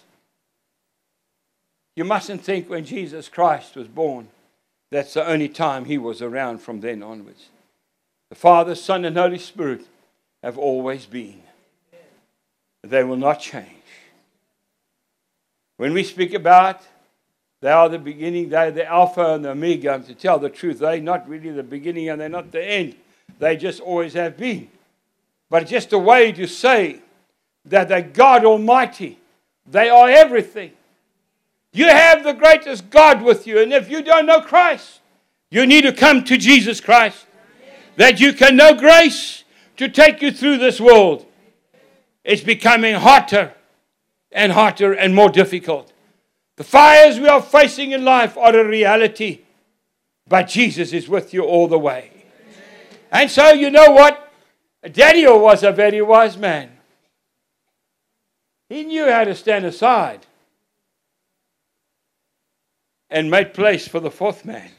You 1.95 2.05
mustn't 2.05 2.43
think 2.43 2.69
when 2.69 2.85
Jesus 2.85 3.27
Christ 3.27 3.75
was 3.75 3.87
born, 3.87 4.27
that's 4.91 5.13
the 5.13 5.27
only 5.27 5.49
time 5.49 5.85
he 5.85 5.97
was 5.97 6.21
around 6.21 6.59
from 6.59 6.79
then 6.79 7.03
onwards. 7.03 7.49
The 8.29 8.35
Father, 8.35 8.75
Son, 8.75 9.05
and 9.05 9.17
Holy 9.17 9.39
Spirit 9.39 9.81
have 10.43 10.57
always 10.57 11.05
been. 11.05 11.41
They 12.83 13.03
will 13.03 13.17
not 13.17 13.39
change. 13.39 13.65
When 15.77 15.93
we 15.93 16.03
speak 16.03 16.33
about 16.33 16.81
they 17.59 17.71
are 17.71 17.89
the 17.89 17.97
beginning, 17.97 18.49
they're 18.49 18.71
the 18.71 18.85
Alpha 18.85 19.33
and 19.33 19.43
the 19.43 19.49
Omega, 19.49 19.95
and 19.95 20.05
to 20.05 20.13
tell 20.13 20.37
the 20.37 20.49
truth, 20.49 20.79
they're 20.79 21.01
not 21.01 21.27
really 21.27 21.49
the 21.49 21.63
beginning 21.63 22.09
and 22.09 22.21
they're 22.21 22.29
not 22.29 22.51
the 22.51 22.63
end. 22.63 22.95
They 23.39 23.57
just 23.57 23.81
always 23.81 24.13
have 24.13 24.37
been. 24.37 24.69
But 25.49 25.63
it's 25.63 25.71
just 25.71 25.93
a 25.93 25.97
way 25.97 26.31
to 26.33 26.47
say 26.47 27.01
that 27.65 27.87
they're 27.87 28.01
God 28.01 28.45
Almighty. 28.45 29.19
They 29.65 29.89
are 29.89 30.09
everything. 30.09 30.71
You 31.73 31.87
have 31.87 32.23
the 32.23 32.33
greatest 32.33 32.89
God 32.89 33.21
with 33.21 33.45
you. 33.45 33.59
And 33.59 33.71
if 33.71 33.89
you 33.89 34.01
don't 34.01 34.25
know 34.25 34.41
Christ, 34.41 34.99
you 35.49 35.65
need 35.65 35.83
to 35.83 35.93
come 35.93 36.23
to 36.25 36.37
Jesus 36.37 36.81
Christ. 36.81 37.25
That 37.97 38.19
you 38.19 38.33
can 38.33 38.55
know 38.55 38.73
grace 38.73 39.43
to 39.77 39.87
take 39.87 40.21
you 40.21 40.31
through 40.31 40.57
this 40.57 40.79
world. 40.79 41.25
It's 42.23 42.43
becoming 42.43 42.95
hotter 42.95 43.53
and 44.31 44.51
hotter 44.51 44.93
and 44.93 45.15
more 45.15 45.29
difficult. 45.29 45.93
The 46.57 46.63
fires 46.63 47.19
we 47.19 47.27
are 47.27 47.41
facing 47.41 47.91
in 47.91 48.03
life 48.03 48.35
are 48.37 48.55
a 48.55 48.67
reality, 48.67 49.41
but 50.27 50.47
Jesus 50.47 50.91
is 50.91 51.07
with 51.07 51.33
you 51.33 51.43
all 51.43 51.67
the 51.67 51.79
way. 51.79 52.11
And 53.11 53.29
so, 53.29 53.53
you 53.53 53.69
know 53.69 53.91
what? 53.91 54.26
Daniel 54.93 55.39
was 55.39 55.63
a 55.63 55.71
very 55.71 56.01
wise 56.01 56.37
man. 56.37 56.71
He 58.69 58.83
knew 58.83 59.09
how 59.09 59.23
to 59.23 59.35
stand 59.35 59.65
aside 59.65 60.25
and 63.09 63.31
make 63.31 63.53
place 63.53 63.87
for 63.87 63.99
the 63.99 64.11
fourth 64.11 64.45
man. 64.45 64.69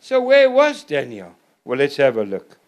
So, 0.00 0.20
where 0.20 0.50
was 0.50 0.84
Daniel? 0.84 1.34
Well, 1.64 1.78
let's 1.78 1.96
have 1.96 2.16
a 2.16 2.24
look. 2.24 2.58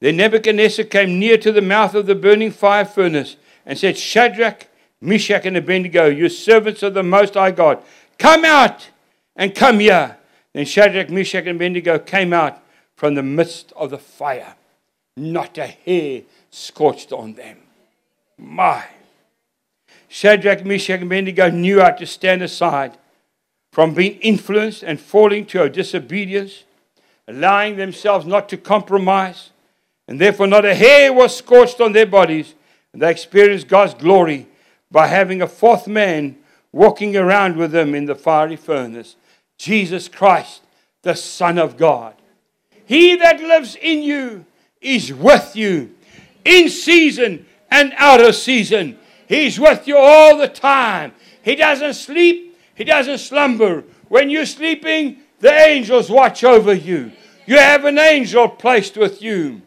Then 0.00 0.18
Nebuchadnezzar 0.18 0.84
came 0.84 1.18
near 1.18 1.38
to 1.38 1.50
the 1.50 1.62
mouth 1.62 1.94
of 1.94 2.06
the 2.06 2.14
burning 2.14 2.52
fire 2.52 2.84
furnace 2.84 3.36
and 3.66 3.76
said, 3.76 3.98
Shadrach, 3.98 4.68
Meshach, 5.00 5.44
and 5.44 5.56
Abednego, 5.56 6.06
you 6.06 6.28
servants 6.28 6.82
of 6.82 6.94
the 6.94 7.02
Most 7.02 7.34
High 7.34 7.50
God, 7.50 7.82
Come 8.18 8.44
out 8.44 8.90
and 9.36 9.54
come 9.54 9.78
here. 9.78 10.16
Then 10.54 10.64
Shadrach, 10.64 11.10
Meshach, 11.10 11.46
and 11.46 11.56
Abednego 11.56 11.98
came 11.98 12.32
out 12.32 12.62
from 12.96 13.14
the 13.14 13.22
midst 13.22 13.72
of 13.76 13.90
the 13.90 13.98
fire. 13.98 14.54
Not 15.16 15.58
a 15.58 15.66
hair 15.66 16.22
scorched 16.50 17.12
on 17.12 17.34
them. 17.34 17.58
My. 18.36 18.84
Shadrach, 20.08 20.64
Meshach, 20.64 21.00
and 21.00 21.04
Abednego 21.04 21.50
knew 21.50 21.80
how 21.80 21.90
to 21.90 22.06
stand 22.06 22.42
aside 22.42 22.96
from 23.72 23.94
being 23.94 24.18
influenced 24.20 24.82
and 24.82 24.98
falling 24.98 25.44
to 25.46 25.62
a 25.62 25.70
disobedience, 25.70 26.64
allowing 27.26 27.76
themselves 27.76 28.26
not 28.26 28.48
to 28.48 28.56
compromise, 28.56 29.50
and 30.08 30.20
therefore 30.20 30.46
not 30.46 30.64
a 30.64 30.74
hair 30.74 31.12
was 31.12 31.36
scorched 31.36 31.80
on 31.80 31.92
their 31.92 32.06
bodies. 32.06 32.54
And 32.92 33.02
they 33.02 33.10
experienced 33.10 33.68
God's 33.68 33.94
glory 33.94 34.48
by 34.90 35.08
having 35.08 35.42
a 35.42 35.46
fourth 35.46 35.86
man 35.86 36.38
walking 36.72 37.16
around 37.16 37.56
with 37.56 37.70
them 37.70 37.94
in 37.94 38.06
the 38.06 38.14
fiery 38.14 38.56
furnace. 38.56 39.16
Jesus 39.58 40.08
Christ, 40.08 40.62
the 41.02 41.14
Son 41.14 41.58
of 41.58 41.76
God. 41.76 42.14
He 42.86 43.16
that 43.16 43.40
lives 43.40 43.76
in 43.76 44.02
you 44.02 44.46
is 44.80 45.12
with 45.12 45.54
you 45.54 45.94
in 46.44 46.68
season 46.68 47.44
and 47.70 47.92
out 47.96 48.20
of 48.20 48.34
season. 48.34 48.98
He's 49.28 49.60
with 49.60 49.86
you 49.86 49.98
all 49.98 50.38
the 50.38 50.48
time. 50.48 51.12
He 51.42 51.54
doesn't 51.54 51.94
sleep, 51.94 52.56
He 52.74 52.84
doesn't 52.84 53.18
slumber. 53.18 53.84
When 54.08 54.30
you're 54.30 54.46
sleeping, 54.46 55.18
the 55.40 55.52
angels 55.52 56.10
watch 56.10 56.44
over 56.44 56.72
you. 56.72 57.12
You 57.46 57.58
have 57.58 57.84
an 57.84 57.98
angel 57.98 58.48
placed 58.48 58.96
with 58.96 59.20
you. 59.20 59.62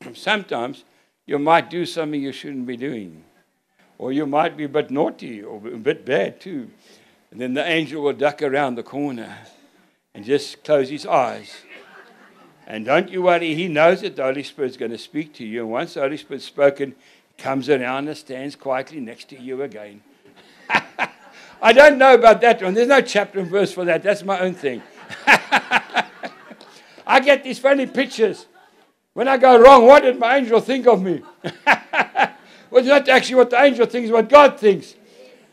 Sometimes 0.14 0.84
you 1.26 1.38
might 1.38 1.70
do 1.70 1.86
something 1.86 2.20
you 2.20 2.32
shouldn't 2.32 2.66
be 2.66 2.76
doing. 2.76 3.22
Or 3.98 4.12
you 4.12 4.26
might 4.26 4.56
be 4.56 4.64
a 4.64 4.68
bit 4.68 4.90
naughty 4.90 5.42
or 5.42 5.58
a 5.58 5.76
bit 5.76 6.04
bad 6.04 6.40
too. 6.40 6.70
And 7.30 7.40
then 7.40 7.54
the 7.54 7.64
angel 7.64 8.02
will 8.02 8.12
duck 8.12 8.42
around 8.42 8.74
the 8.74 8.82
corner 8.82 9.38
and 10.14 10.24
just 10.24 10.64
close 10.64 10.88
his 10.88 11.06
eyes. 11.06 11.62
And 12.66 12.84
don't 12.84 13.08
you 13.08 13.22
worry, 13.22 13.54
he 13.54 13.68
knows 13.68 14.00
that 14.02 14.16
the 14.16 14.22
Holy 14.22 14.42
Spirit's 14.42 14.76
going 14.76 14.90
to 14.92 14.98
speak 14.98 15.34
to 15.34 15.44
you. 15.44 15.62
And 15.62 15.70
once 15.70 15.94
the 15.94 16.00
Holy 16.00 16.16
Spirit's 16.16 16.44
spoken, 16.44 16.94
comes 17.38 17.68
around 17.68 18.06
and 18.06 18.16
stands 18.16 18.54
quietly 18.54 19.00
next 19.00 19.28
to 19.30 19.40
you 19.40 19.62
again. 19.62 20.02
I 21.62 21.72
don't 21.72 21.98
know 21.98 22.14
about 22.14 22.40
that 22.42 22.62
one. 22.62 22.74
There's 22.74 22.88
no 22.88 23.00
chapter 23.00 23.40
and 23.40 23.48
verse 23.48 23.72
for 23.72 23.84
that. 23.86 24.02
That's 24.02 24.22
my 24.22 24.38
own 24.40 24.54
thing. 24.54 24.82
I 25.26 27.20
get 27.24 27.42
these 27.42 27.58
funny 27.58 27.86
pictures. 27.86 28.46
When 29.14 29.26
I 29.26 29.36
go 29.36 29.60
wrong, 29.60 29.86
what 29.86 30.02
did 30.02 30.18
my 30.18 30.36
angel 30.36 30.60
think 30.60 30.86
of 30.86 31.02
me? 31.02 31.22
well, 31.42 32.32
it's 32.72 32.86
not 32.86 33.08
actually 33.08 33.34
what 33.34 33.50
the 33.50 33.60
angel 33.60 33.86
thinks, 33.86 34.10
what 34.10 34.28
God 34.28 34.60
thinks. 34.60 34.94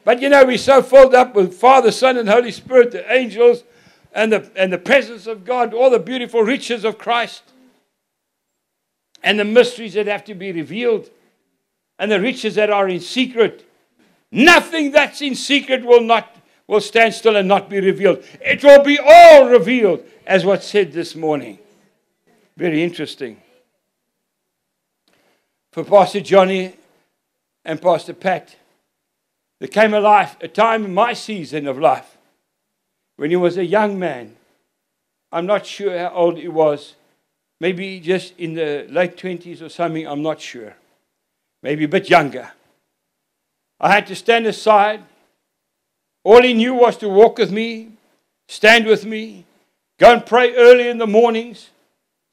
But 0.08 0.22
you 0.22 0.30
know, 0.30 0.46
we're 0.46 0.58
so 0.58 0.82
filled 0.82 1.14
up 1.14 1.36
with 1.36 1.54
Father, 1.54 1.92
Son, 1.92 2.16
and 2.16 2.30
Holy 2.30 2.54
Spirit, 2.54 2.92
the 2.92 3.12
angels, 3.12 3.66
and 4.14 4.32
the, 4.32 4.50
and 4.56 4.72
the 4.72 4.78
presence 4.78 5.28
of 5.28 5.44
God, 5.44 5.74
all 5.74 5.90
the 5.90 6.00
beautiful 6.00 6.44
riches 6.44 6.86
of 6.86 6.98
Christ, 6.98 7.44
and 9.22 9.38
the 9.38 9.44
mysteries 9.44 9.96
that 9.96 10.08
have 10.08 10.24
to 10.24 10.34
be 10.34 10.54
revealed, 10.54 11.10
and 12.00 12.10
the 12.10 12.22
riches 12.22 12.56
that 12.56 12.70
are 12.70 12.88
in 12.88 13.02
secret. 13.02 13.70
Nothing 14.32 14.92
that's 14.92 15.22
in 15.22 15.36
secret 15.36 15.84
will 15.84 16.00
not 16.00 16.34
will 16.68 16.80
stand 16.80 17.14
still 17.14 17.36
and 17.36 17.50
not 17.50 17.70
be 17.70 17.82
revealed. 17.82 18.24
It 18.40 18.64
will 18.64 18.84
be 18.86 18.98
all 18.98 19.50
revealed, 19.50 20.06
as 20.26 20.46
was 20.46 20.64
said 20.64 20.94
this 20.94 21.18
morning. 21.18 21.60
Very 22.56 22.82
interesting. 22.82 23.42
For 25.74 25.84
Pastor 25.84 26.22
Johnny 26.22 26.78
and 27.66 27.82
Pastor 27.82 28.14
Pat, 28.14 28.56
there 29.60 29.70
came 29.70 29.94
a 29.94 30.00
life, 30.00 30.38
a 30.42 30.48
time 30.48 30.86
in 30.86 30.94
my 30.94 31.14
season 31.14 31.68
of 31.68 31.80
life 31.80 32.18
when 33.18 33.32
he 33.32 33.36
was 33.36 33.58
a 33.58 33.66
young 33.66 33.98
man. 33.98 34.36
I'm 35.32 35.46
not 35.46 35.66
sure 35.66 35.98
how 35.98 36.10
old 36.14 36.38
he 36.38 36.48
was. 36.48 36.96
Maybe 37.60 38.00
just 38.00 38.34
in 38.38 38.54
the 38.54 38.86
late 38.90 39.18
20s 39.18 39.62
or 39.62 39.70
something, 39.70 40.08
I'm 40.08 40.22
not 40.22 40.40
sure. 40.40 40.76
Maybe 41.64 41.86
a 41.86 41.88
bit 41.88 42.10
younger. 42.10 42.52
I 43.80 43.92
had 43.92 44.08
to 44.08 44.16
stand 44.16 44.46
aside. 44.46 45.04
All 46.24 46.42
he 46.42 46.54
knew 46.54 46.76
was 46.76 46.98
to 46.98 47.10
walk 47.10 47.40
with 47.40 47.52
me, 47.52 47.92
stand 48.48 48.86
with 48.86 49.06
me, 49.06 49.46
go 50.00 50.14
and 50.14 50.26
pray 50.26 50.56
early 50.56 50.88
in 50.88 50.98
the 50.98 51.08
mornings, 51.08 51.70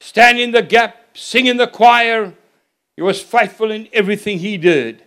stand 0.01 0.39
in 0.39 0.51
the 0.51 0.63
gap, 0.63 1.17
sing 1.17 1.47
in 1.47 1.57
the 1.57 1.67
choir. 1.67 2.35
He 2.97 3.03
was 3.03 3.23
faithful 3.23 3.71
in 3.71 3.89
everything 3.93 4.39
he 4.39 4.57
did. 4.59 5.03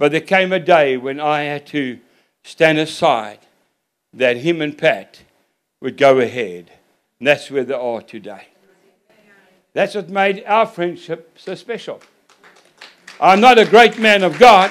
But 0.00 0.12
there 0.12 0.22
came 0.22 0.50
a 0.50 0.58
day 0.58 0.96
when 0.96 1.20
I 1.20 1.42
had 1.42 1.66
to 1.66 1.98
stand 2.42 2.78
aside 2.78 3.40
that 4.14 4.38
him 4.38 4.62
and 4.62 4.76
Pat 4.76 5.20
would 5.82 5.98
go 5.98 6.20
ahead. 6.20 6.70
And 7.18 7.28
that's 7.28 7.50
where 7.50 7.64
they 7.64 7.74
are 7.74 8.00
today. 8.00 8.48
That's 9.74 9.94
what 9.94 10.08
made 10.08 10.42
our 10.46 10.64
friendship 10.64 11.36
so 11.38 11.54
special. 11.54 12.00
I'm 13.20 13.42
not 13.42 13.58
a 13.58 13.66
great 13.66 13.98
man 13.98 14.22
of 14.22 14.38
God, 14.38 14.70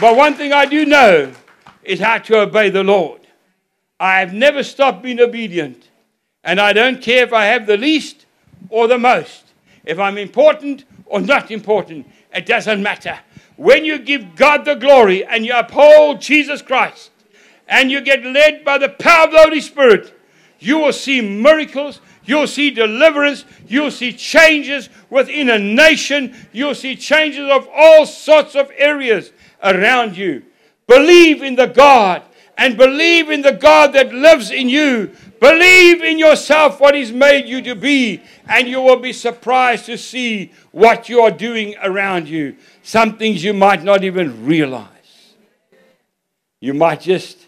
but 0.00 0.16
one 0.16 0.32
thing 0.32 0.54
I 0.54 0.64
do 0.64 0.86
know 0.86 1.30
is 1.82 2.00
how 2.00 2.16
to 2.16 2.40
obey 2.40 2.70
the 2.70 2.82
Lord. 2.82 3.20
I 4.00 4.20
have 4.20 4.32
never 4.32 4.62
stopped 4.62 5.02
being 5.02 5.20
obedient, 5.20 5.90
and 6.42 6.58
I 6.62 6.72
don't 6.72 7.02
care 7.02 7.24
if 7.24 7.34
I 7.34 7.44
have 7.44 7.66
the 7.66 7.76
least 7.76 8.24
or 8.70 8.88
the 8.88 8.96
most, 8.96 9.44
if 9.84 9.98
I'm 9.98 10.16
important 10.16 10.86
or 11.04 11.20
not 11.20 11.50
important, 11.50 12.10
it 12.32 12.46
doesn't 12.46 12.82
matter. 12.82 13.18
When 13.56 13.84
you 13.84 13.98
give 13.98 14.36
God 14.36 14.64
the 14.64 14.74
glory 14.74 15.24
and 15.24 15.46
you 15.46 15.56
uphold 15.56 16.20
Jesus 16.20 16.62
Christ, 16.62 17.10
and 17.68 17.90
you 17.90 18.00
get 18.00 18.24
led 18.24 18.64
by 18.64 18.78
the 18.78 18.88
power 18.88 19.26
of 19.26 19.32
the 19.32 19.38
Holy 19.38 19.60
Spirit, 19.60 20.12
you 20.58 20.78
will 20.78 20.92
see 20.92 21.20
miracles, 21.20 22.00
you'll 22.24 22.46
see 22.46 22.70
deliverance, 22.70 23.44
you'll 23.66 23.90
see 23.90 24.12
changes 24.12 24.88
within 25.10 25.50
a 25.50 25.58
nation, 25.58 26.34
you'll 26.52 26.74
see 26.74 26.96
changes 26.96 27.48
of 27.50 27.68
all 27.74 28.06
sorts 28.06 28.54
of 28.54 28.70
areas 28.76 29.32
around 29.62 30.16
you. 30.16 30.42
Believe 30.86 31.42
in 31.42 31.54
the 31.54 31.66
God 31.66 32.22
and 32.56 32.76
believe 32.76 33.30
in 33.30 33.42
the 33.42 33.52
God 33.52 33.92
that 33.92 34.12
lives 34.14 34.50
in 34.50 34.68
you. 34.68 35.10
Believe 35.40 36.02
in 36.02 36.18
yourself 36.18 36.80
what 36.80 36.94
He's 36.94 37.12
made 37.12 37.46
you 37.46 37.60
to 37.62 37.74
be, 37.74 38.22
and 38.48 38.68
you 38.68 38.80
will 38.80 38.96
be 38.96 39.12
surprised 39.12 39.86
to 39.86 39.98
see 39.98 40.52
what 40.72 41.08
you 41.08 41.20
are 41.20 41.30
doing 41.30 41.74
around 41.82 42.28
you. 42.28 42.56
Some 42.82 43.18
things 43.18 43.44
you 43.44 43.52
might 43.52 43.82
not 43.82 44.04
even 44.04 44.46
realize. 44.46 44.88
You 46.60 46.74
might 46.74 47.02
just 47.02 47.46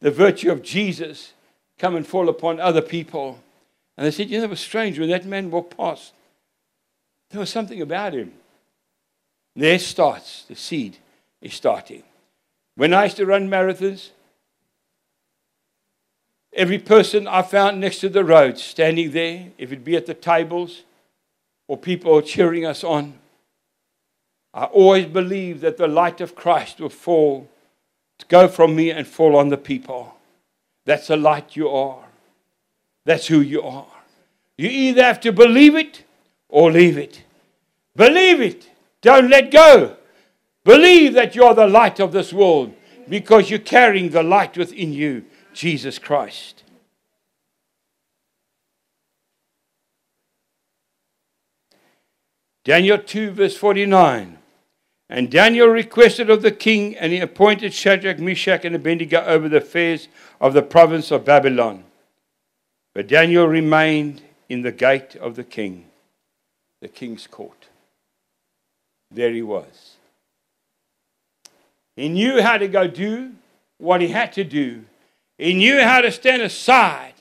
the 0.00 0.10
virtue 0.10 0.50
of 0.52 0.62
Jesus 0.62 1.32
come 1.78 1.96
and 1.96 2.06
fall 2.06 2.28
upon 2.28 2.60
other 2.60 2.82
people. 2.82 3.38
And 3.96 4.06
they 4.06 4.10
said, 4.10 4.28
You 4.28 4.38
know, 4.38 4.44
it 4.44 4.50
was 4.50 4.60
strange 4.60 4.98
when 4.98 5.10
that 5.10 5.24
man 5.24 5.50
walked 5.50 5.76
past. 5.76 6.12
There 7.30 7.40
was 7.40 7.50
something 7.50 7.80
about 7.80 8.14
him. 8.14 8.32
There 9.56 9.78
starts 9.78 10.44
the 10.44 10.56
seed 10.56 10.98
is 11.40 11.54
starting. 11.54 12.02
When 12.76 12.92
I 12.92 13.04
used 13.04 13.16
to 13.18 13.26
run 13.26 13.48
marathons, 13.48 14.10
every 16.54 16.78
person 16.78 17.26
I 17.26 17.42
found 17.42 17.80
next 17.80 17.98
to 18.00 18.08
the 18.08 18.24
road 18.24 18.58
standing 18.58 19.10
there, 19.10 19.48
if 19.58 19.72
it 19.72 19.84
be 19.84 19.96
at 19.96 20.06
the 20.06 20.14
tables 20.14 20.82
or 21.68 21.76
people 21.76 22.20
cheering 22.22 22.64
us 22.64 22.84
on, 22.84 23.14
I 24.52 24.64
always 24.64 25.06
believed 25.06 25.62
that 25.62 25.76
the 25.76 25.88
light 25.88 26.20
of 26.20 26.34
Christ 26.34 26.80
will 26.80 26.88
fall 26.88 27.48
to 28.18 28.26
go 28.26 28.46
from 28.46 28.76
me 28.76 28.90
and 28.90 29.06
fall 29.06 29.36
on 29.36 29.48
the 29.48 29.56
people. 29.56 30.14
That's 30.84 31.08
the 31.08 31.16
light 31.16 31.56
you 31.56 31.68
are. 31.68 32.04
That's 33.04 33.26
who 33.26 33.40
you 33.40 33.62
are. 33.62 33.86
You 34.56 34.68
either 34.68 35.02
have 35.02 35.20
to 35.20 35.32
believe 35.32 35.74
it 35.74 36.04
or 36.48 36.70
leave 36.70 36.96
it. 36.96 37.22
Believe 37.96 38.40
it. 38.40 38.70
Don't 39.02 39.28
let 39.28 39.50
go. 39.50 39.96
Believe 40.64 41.14
that 41.14 41.34
you're 41.34 41.54
the 41.54 41.66
light 41.66 42.00
of 42.00 42.12
this 42.12 42.32
world 42.32 42.74
because 43.08 43.50
you're 43.50 43.58
carrying 43.58 44.10
the 44.10 44.22
light 44.22 44.56
within 44.56 44.92
you, 44.92 45.24
Jesus 45.54 45.98
Christ. 45.98 46.64
Daniel 52.64 52.98
2, 52.98 53.30
verse 53.30 53.56
49. 53.56 54.38
And 55.10 55.30
Daniel 55.30 55.68
requested 55.68 56.30
of 56.30 56.42
the 56.42 56.50
king, 56.50 56.96
and 56.96 57.12
he 57.12 57.20
appointed 57.20 57.74
Shadrach, 57.74 58.18
Meshach, 58.18 58.64
and 58.64 58.74
Abednego 58.74 59.22
over 59.24 59.48
the 59.48 59.58
affairs 59.58 60.08
of 60.40 60.54
the 60.54 60.62
province 60.62 61.10
of 61.10 61.24
Babylon. 61.24 61.84
But 62.94 63.06
Daniel 63.06 63.46
remained 63.46 64.22
in 64.48 64.62
the 64.62 64.72
gate 64.72 65.14
of 65.16 65.36
the 65.36 65.44
king, 65.44 65.86
the 66.80 66.88
king's 66.88 67.26
court. 67.26 67.68
There 69.10 69.30
he 69.30 69.42
was. 69.42 69.96
He 71.96 72.08
knew 72.08 72.42
how 72.42 72.58
to 72.58 72.66
go 72.66 72.88
do 72.88 73.32
what 73.78 74.00
he 74.00 74.08
had 74.08 74.32
to 74.32 74.44
do. 74.44 74.84
He 75.38 75.54
knew 75.54 75.80
how 75.80 76.00
to 76.00 76.12
stand 76.12 76.42
aside 76.42 77.14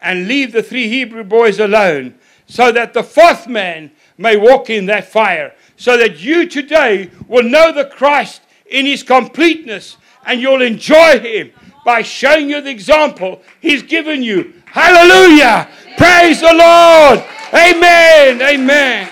and 0.00 0.28
leave 0.28 0.52
the 0.52 0.62
three 0.62 0.88
Hebrew 0.88 1.24
boys 1.24 1.58
alone 1.58 2.14
so 2.46 2.70
that 2.72 2.92
the 2.92 3.02
fourth 3.02 3.48
man 3.48 3.90
may 4.18 4.36
walk 4.36 4.68
in 4.68 4.86
that 4.86 5.10
fire 5.10 5.54
so 5.76 5.96
that 5.96 6.20
you 6.20 6.46
today 6.46 7.10
will 7.26 7.42
know 7.42 7.72
the 7.72 7.86
Christ 7.86 8.42
in 8.66 8.86
his 8.86 9.02
completeness 9.02 9.96
and 10.26 10.40
you'll 10.40 10.62
enjoy 10.62 11.18
him 11.20 11.50
by 11.84 12.02
showing 12.02 12.48
you 12.48 12.60
the 12.60 12.70
example 12.70 13.42
he's 13.60 13.82
given 13.82 14.22
you. 14.22 14.54
Hallelujah! 14.66 15.68
Praise 15.96 16.40
the 16.40 16.52
Lord! 16.52 17.24
Amen! 17.52 18.42
Amen! 18.42 19.08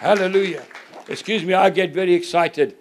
Hallelujah. 0.00 0.64
Excuse 1.08 1.44
me, 1.44 1.54
I 1.54 1.70
get 1.70 1.92
very 1.92 2.14
excited. 2.14 2.76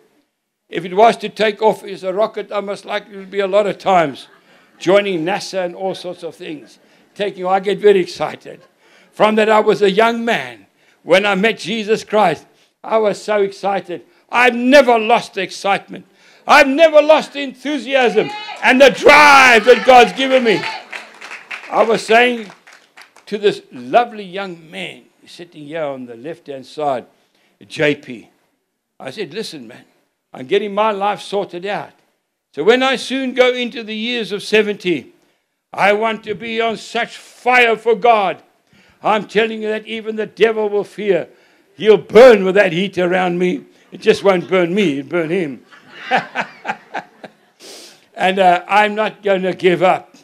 If 0.70 0.86
it 0.86 0.93
was 0.93 1.18
to 1.18 1.30
take 1.30 1.62
off 1.62 1.84
as 1.84 2.04
a 2.04 2.14
rocket, 2.14 2.52
I 2.52 2.62
must 2.62 2.86
likely 2.86 3.26
be 3.26 3.39
a 3.39 3.47
lot 3.47 3.66
of 3.66 3.78
times 3.78 4.28
joining 4.80 5.26
NASA 5.26 5.66
and 5.66 5.76
all 5.76 5.94
sorts 5.94 6.24
of 6.24 6.36
things. 6.36 6.80
Taking, 7.14 7.46
I 7.46 7.60
get 7.60 7.80
very 7.80 8.00
excited. 8.00 8.62
From 9.12 9.36
that, 9.36 9.50
I 9.50 9.60
was 9.60 9.82
a 9.82 9.92
young 9.92 10.24
man 10.24 10.66
when 11.04 11.26
I 11.26 11.36
met 11.36 11.60
Jesus 11.60 12.04
Christ. 12.04 12.46
I 12.84 12.98
was 12.98 13.22
so 13.22 13.42
excited. 13.42 14.06
I've 14.30 14.56
never 14.56 14.98
lost 14.98 15.34
the 15.34 15.42
excitement. 15.42 16.06
I've 16.48 16.68
never 16.68 17.02
lost 17.02 17.34
the 17.34 17.42
enthusiasm 17.42 18.30
and 18.64 18.82
the 18.82 18.90
drive 18.90 19.66
that 19.66 19.84
God's 19.86 20.14
given 20.14 20.44
me. 20.44 20.62
I 21.70 21.84
was 21.84 22.06
saying 22.06 22.52
to 23.28 23.38
this 23.38 23.62
lovely 23.72 24.24
young 24.24 24.72
man 24.72 25.04
sitting 25.28 25.66
here 25.66 25.84
on 25.84 26.06
the 26.06 26.16
left 26.16 26.48
hand 26.48 26.66
side, 26.66 27.06
JP, 27.62 28.28
I 29.00 29.12
said, 29.12 29.34
Listen, 29.34 29.68
man, 29.68 29.86
I'm 30.34 30.48
getting 30.48 30.74
my 30.74 30.92
life 30.92 31.22
sorted 31.22 31.66
out. 31.66 31.92
So 32.52 32.64
when 32.64 32.82
I 32.82 32.95
soon 32.95 33.34
go 33.34 33.54
into 33.54 33.84
the 33.84 33.95
years 33.95 34.32
of 34.32 34.41
70, 34.41 35.14
I 35.72 35.93
want 35.93 36.24
to 36.24 36.34
be 36.34 36.60
on 36.60 36.78
such 36.78 37.16
fire 37.16 37.76
for 37.76 37.95
God. 37.95 38.41
I'm 39.04 39.28
telling 39.28 39.62
you 39.62 39.70
that 39.70 39.86
even 39.86 40.16
the 40.16 40.26
devil 40.26 40.68
will 40.68 40.84
fear. 40.84 41.30
He'll 41.76 41.97
burn 41.97 42.43
with 42.43 42.56
that 42.56 42.74
heat 42.74 42.97
around 42.97 43.38
me. 43.38 43.66
It 43.91 44.02
just 44.02 44.24
won't 44.24 44.50
burn 44.50 44.74
me, 44.74 45.00
it'll 45.00 45.10
burn 45.10 45.30
him. 45.30 45.64
and 48.16 48.39
uh, 48.39 48.64
I'm 48.68 48.95
not 48.95 49.22
going 49.24 49.43
to 49.43 49.54
give 49.54 49.84
up 49.84 50.16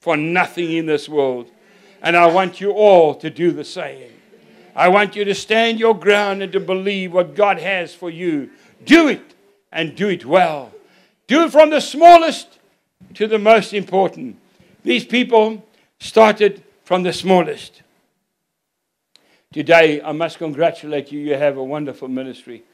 for 0.00 0.16
nothing 0.16 0.72
in 0.72 0.86
this 0.86 1.08
world. 1.08 1.50
And 2.02 2.16
I 2.16 2.26
want 2.26 2.60
you 2.60 2.72
all 2.72 3.14
to 3.16 3.30
do 3.30 3.52
the 3.52 3.64
same. 3.64 4.12
I 4.74 4.88
want 4.88 5.16
you 5.16 5.24
to 5.24 5.34
stand 5.34 5.80
your 5.80 5.98
ground 5.98 6.42
and 6.42 6.52
to 6.52 6.60
believe 6.60 7.12
what 7.12 7.34
God 7.34 7.58
has 7.58 7.94
for 7.94 8.10
you. 8.10 8.50
Do 8.84 9.08
it 9.08 9.34
and 9.72 9.96
do 9.96 10.08
it 10.08 10.24
well. 10.24 10.72
Do 11.28 11.44
it 11.44 11.52
from 11.52 11.70
the 11.70 11.80
smallest 11.80 12.58
to 13.14 13.26
the 13.26 13.38
most 13.38 13.72
important. 13.72 14.38
These 14.82 15.04
people 15.04 15.64
started 16.00 16.64
from 16.84 17.02
the 17.02 17.12
smallest. 17.12 17.82
Today, 19.52 20.00
I 20.02 20.12
must 20.12 20.38
congratulate 20.38 21.12
you. 21.12 21.20
You 21.20 21.34
have 21.34 21.58
a 21.58 21.62
wonderful 21.64 22.08
ministry. 22.08 22.64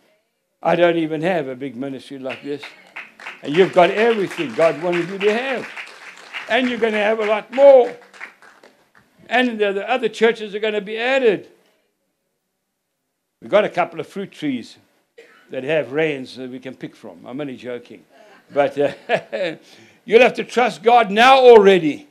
I 0.63 0.77
don't 0.77 0.97
even 0.97 1.21
have 1.23 1.49
a 1.49 1.57
big 1.57 1.75
ministry 1.75 2.19
like 2.19 2.43
this. 2.43 2.63
And 3.43 3.57
you've 3.57 3.73
got 3.73 3.91
everything 3.91 4.55
God 4.55 4.81
wanted 4.83 5.09
you 5.09 5.19
to 5.19 5.37
have. 5.37 5.69
And 6.49 6.69
you're 6.69 6.79
going 6.79 6.93
to 6.93 6.99
have 6.99 7.19
a 7.19 7.27
lot 7.27 7.53
more. 7.53 7.95
And 9.29 9.59
the 9.59 9.91
other 9.91 10.09
churches 10.09 10.55
are 10.55 10.61
going 10.61 10.75
to 10.75 10.81
be 10.81 10.97
added. 10.97 11.49
We've 13.41 13.51
got 13.51 13.65
a 13.65 13.69
couple 13.69 13.99
of 13.99 14.07
fruit 14.07 14.31
trees 14.31 14.77
that 15.51 15.65
have 15.65 15.93
rains 15.93 16.37
that 16.37 16.51
we 16.51 16.61
can 16.61 16.75
pick 16.75 16.95
from. 16.95 17.27
I'm 17.27 17.41
only 17.41 17.57
joking. 17.57 18.05
But 18.53 18.79
uh, 18.79 18.93
you'll 20.05 20.23
have 20.23 20.35
to 20.35 20.45
trust 20.45 20.83
God 20.83 21.11
now 21.11 21.39
already. 21.39 22.09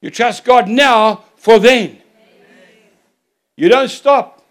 You 0.00 0.10
trust 0.10 0.44
God 0.44 0.68
now 0.68 1.24
for 1.36 1.58
then. 1.58 1.98
You 3.56 3.68
don't 3.68 3.88
stop. 3.88 4.44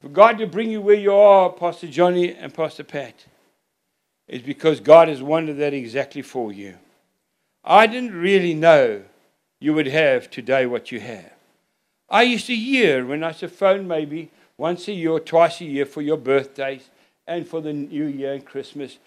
For 0.00 0.08
God 0.08 0.38
to 0.38 0.46
bring 0.46 0.70
you 0.70 0.80
where 0.80 0.96
you 0.96 1.12
are, 1.12 1.50
Pastor 1.50 1.86
Johnny 1.86 2.34
and 2.34 2.52
Pastor 2.52 2.84
Pat, 2.84 3.26
is 4.26 4.42
because 4.42 4.80
God 4.80 5.08
has 5.08 5.22
wanted 5.22 5.58
that 5.58 5.74
exactly 5.74 6.22
for 6.22 6.52
you. 6.52 6.76
I 7.62 7.86
didn't 7.86 8.14
really 8.14 8.54
know 8.54 9.02
you 9.60 9.74
would 9.74 9.86
have 9.86 10.30
today 10.30 10.64
what 10.66 10.90
you 10.90 11.00
have. 11.00 11.32
I 12.08 12.22
used 12.22 12.46
to 12.46 12.56
hear 12.56 13.06
when 13.06 13.22
I 13.22 13.28
used 13.28 13.48
phone 13.48 13.86
maybe 13.86 14.30
once 14.56 14.88
a 14.88 14.92
year 14.92 15.10
or 15.10 15.20
twice 15.20 15.60
a 15.60 15.64
year 15.64 15.86
for 15.86 16.02
your 16.02 16.16
birthdays 16.16 16.88
and 17.26 17.46
for 17.46 17.60
the 17.60 17.72
New 17.72 18.06
Year 18.06 18.32
and 18.32 18.44
Christmas. 18.44 18.98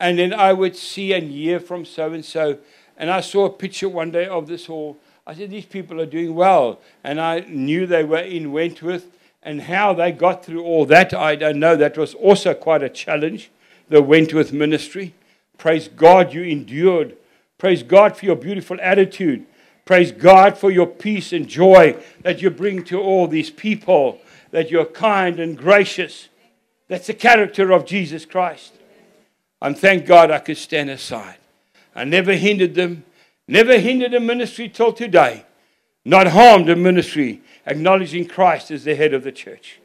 And 0.00 0.18
then 0.18 0.32
I 0.32 0.52
would 0.52 0.76
see 0.76 1.12
and 1.12 1.30
hear 1.30 1.58
from 1.58 1.84
so 1.84 2.12
and 2.12 2.24
so. 2.24 2.58
And 2.96 3.10
I 3.10 3.20
saw 3.20 3.46
a 3.46 3.50
picture 3.50 3.88
one 3.88 4.10
day 4.10 4.26
of 4.26 4.46
this 4.46 4.66
hall. 4.66 4.96
I 5.26 5.34
said, 5.34 5.50
These 5.50 5.66
people 5.66 6.00
are 6.00 6.06
doing 6.06 6.34
well. 6.34 6.80
And 7.04 7.20
I 7.20 7.40
knew 7.40 7.86
they 7.86 8.04
were 8.04 8.18
in 8.18 8.52
Wentworth. 8.52 9.06
And 9.42 9.62
how 9.62 9.92
they 9.94 10.12
got 10.12 10.44
through 10.44 10.64
all 10.64 10.84
that, 10.86 11.14
I 11.14 11.36
don't 11.36 11.60
know. 11.60 11.76
That 11.76 11.96
was 11.96 12.14
also 12.14 12.54
quite 12.54 12.82
a 12.82 12.88
challenge, 12.88 13.50
the 13.88 14.02
Wentworth 14.02 14.52
ministry. 14.52 15.14
Praise 15.56 15.88
God, 15.88 16.34
you 16.34 16.42
endured. 16.42 17.16
Praise 17.56 17.82
God 17.82 18.16
for 18.16 18.26
your 18.26 18.36
beautiful 18.36 18.78
attitude. 18.80 19.46
Praise 19.84 20.12
God 20.12 20.58
for 20.58 20.70
your 20.70 20.86
peace 20.86 21.32
and 21.32 21.48
joy 21.48 21.96
that 22.22 22.42
you 22.42 22.50
bring 22.50 22.84
to 22.84 23.00
all 23.00 23.26
these 23.26 23.50
people, 23.50 24.20
that 24.50 24.70
you're 24.70 24.84
kind 24.84 25.40
and 25.40 25.56
gracious. 25.56 26.28
That's 26.88 27.06
the 27.06 27.14
character 27.14 27.72
of 27.72 27.86
Jesus 27.86 28.24
Christ. 28.24 28.77
And 29.60 29.76
thank 29.76 30.06
God 30.06 30.30
I 30.30 30.38
could 30.38 30.56
stand 30.56 30.90
aside. 30.90 31.38
I 31.94 32.04
never 32.04 32.34
hindered 32.34 32.74
them, 32.74 33.04
never 33.46 33.78
hindered 33.78 34.14
a 34.14 34.20
ministry 34.20 34.68
till 34.68 34.92
today, 34.92 35.44
not 36.04 36.28
harmed 36.28 36.68
a 36.68 36.76
ministry, 36.76 37.42
acknowledging 37.66 38.26
Christ 38.26 38.70
as 38.70 38.84
the 38.84 38.94
head 38.94 39.14
of 39.14 39.24
the 39.24 39.32
church. 39.32 39.80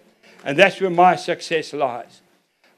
And 0.45 0.57
that's 0.57 0.80
where 0.80 0.89
my 0.89 1.15
success 1.15 1.74
lies. 1.74 2.21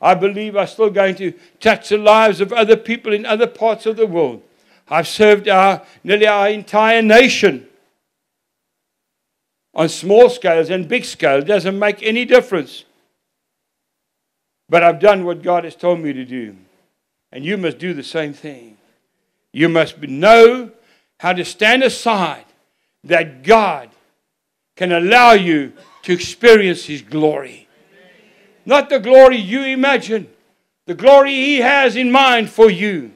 I 0.02 0.16
believe 0.16 0.56
I'm 0.56 0.68
still 0.68 0.90
going 0.90 1.16
to 1.16 1.34
touch 1.60 1.90
the 1.90 1.98
lives 1.98 2.40
of 2.40 2.54
other 2.54 2.78
people 2.78 3.14
in 3.14 3.26
other 3.26 3.48
parts 3.48 3.86
of 3.86 3.98
the 3.98 4.08
world 4.08 4.42
I've 4.88 5.08
served 5.08 5.48
our, 5.48 5.82
nearly 6.04 6.28
our 6.28 6.50
entire 6.50 7.02
nation 7.02 7.68
on 9.74 9.90
small 9.90 10.30
scales 10.30 10.70
and 10.70 10.88
big 10.88 11.06
scale. 11.06 11.40
It 11.40 11.46
doesn't 11.46 11.78
make 11.78 12.04
any 12.04 12.26
difference. 12.26 12.86
But 14.70 14.84
I've 14.84 15.00
done 15.00 15.26
what 15.26 15.42
God 15.42 15.64
has 15.64 15.76
told 15.76 16.00
me 16.00 16.14
to 16.14 16.26
do. 16.26 16.56
And 17.32 17.46
you 17.46 17.58
must 17.58 17.78
do 17.78 17.94
the 17.94 18.04
same 18.04 18.34
thing. 18.34 18.78
You 19.52 19.70
must 19.70 20.00
know 20.00 20.72
how 21.20 21.34
to 21.34 21.46
stand 21.46 21.84
aside 21.84 22.46
that 23.04 23.44
God 23.44 23.90
can 24.76 24.92
allow 24.92 25.32
you 25.32 25.74
to 26.04 26.14
experience 26.14 26.86
His 26.86 27.02
glory. 27.02 27.68
Not 28.66 28.90
the 28.90 29.00
glory 29.00 29.38
you 29.38 29.64
imagine, 29.64 30.28
the 30.86 30.94
glory 30.94 31.34
He 31.34 31.58
has 31.58 31.96
in 31.96 32.12
mind 32.12 32.50
for 32.50 32.70
you. 32.70 33.14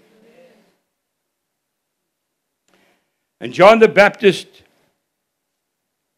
And 3.41 3.53
John 3.53 3.79
the 3.79 3.87
Baptist 3.87 4.47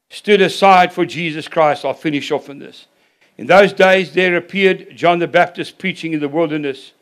stood 0.09 0.41
aside 0.41 0.91
for 0.91 1.05
Jesus 1.05 1.47
Christ. 1.47 1.85
I'll 1.85 1.93
finish 1.93 2.31
off 2.31 2.49
on 2.49 2.59
this. 2.59 2.87
In 3.37 3.47
those 3.47 3.73
days, 3.73 4.13
there 4.13 4.35
appeared 4.35 4.95
John 4.95 5.19
the 5.19 5.27
Baptist 5.27 5.77
preaching 5.77 6.13
in 6.13 6.19
the 6.19 6.27
wilderness. 6.27 6.93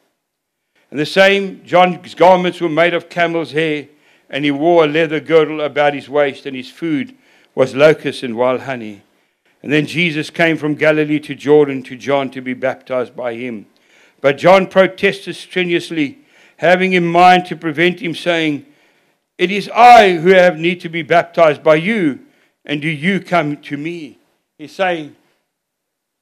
And 0.91 0.99
the 0.99 1.05
same 1.05 1.63
John's 1.63 2.15
garments 2.15 2.61
were 2.61 2.69
made 2.69 2.93
of 2.93 3.09
camel's 3.09 3.51
hair, 3.51 3.87
and 4.29 4.43
he 4.43 4.51
wore 4.51 4.85
a 4.85 4.87
leather 4.87 5.19
girdle 5.19 5.61
about 5.61 5.93
his 5.93 6.09
waist, 6.09 6.45
and 6.45 6.55
his 6.55 6.69
food 6.69 7.15
was 7.55 7.75
locusts 7.75 8.23
and 8.23 8.35
wild 8.35 8.61
honey. 8.61 9.03
And 9.61 9.71
then 9.71 9.85
Jesus 9.85 10.29
came 10.29 10.57
from 10.57 10.75
Galilee 10.75 11.19
to 11.19 11.35
Jordan 11.35 11.83
to 11.83 11.95
John 11.95 12.29
to 12.31 12.41
be 12.41 12.53
baptized 12.53 13.15
by 13.15 13.35
him. 13.35 13.65
But 14.21 14.37
John 14.37 14.67
protested 14.67 15.35
strenuously, 15.35 16.19
having 16.57 16.93
in 16.93 17.05
mind 17.05 17.45
to 17.45 17.55
prevent 17.55 17.99
him, 17.99 18.15
saying, 18.15 18.65
it 19.37 19.51
is 19.51 19.69
I 19.73 20.17
who 20.17 20.29
have 20.29 20.57
need 20.57 20.81
to 20.81 20.89
be 20.89 21.01
baptized 21.01 21.63
by 21.63 21.75
you, 21.75 22.19
and 22.65 22.81
do 22.81 22.89
you 22.89 23.21
come 23.21 23.57
to 23.57 23.77
me? 23.77 24.19
He's 24.57 24.73
saying, 24.73 25.15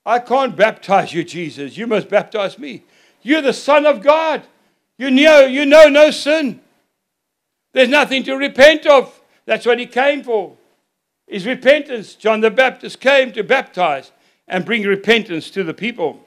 I 0.06 0.20
can't 0.20 0.56
baptize 0.56 1.14
you, 1.14 1.24
Jesus. 1.24 1.78
You 1.78 1.88
must 1.88 2.10
baptize 2.10 2.60
me. 2.60 2.84
You're 3.24 3.42
the 3.42 3.54
Son 3.54 3.86
of 3.86 4.02
God. 4.02 4.44
You 4.98 5.12
know, 5.12 5.46
you 5.46 5.66
know 5.66 5.90
no 5.90 6.12
sin. 6.12 6.62
There's 7.74 7.90
nothing 7.90 8.24
to 8.24 8.36
repent 8.36 8.86
of. 8.86 9.22
That's 9.46 9.66
what 9.66 9.80
he 9.80 9.86
came 9.86 10.24
for. 10.24 10.56
Is 11.28 11.46
repentance. 11.46 12.16
John 12.16 12.42
the 12.42 12.50
Baptist 12.50 13.00
came 13.00 13.32
to 13.34 13.44
baptize 13.44 14.12
and 14.48 14.66
bring 14.66 14.84
repentance 14.84 15.52
to 15.52 15.64
the 15.64 15.74
people. 15.74 16.24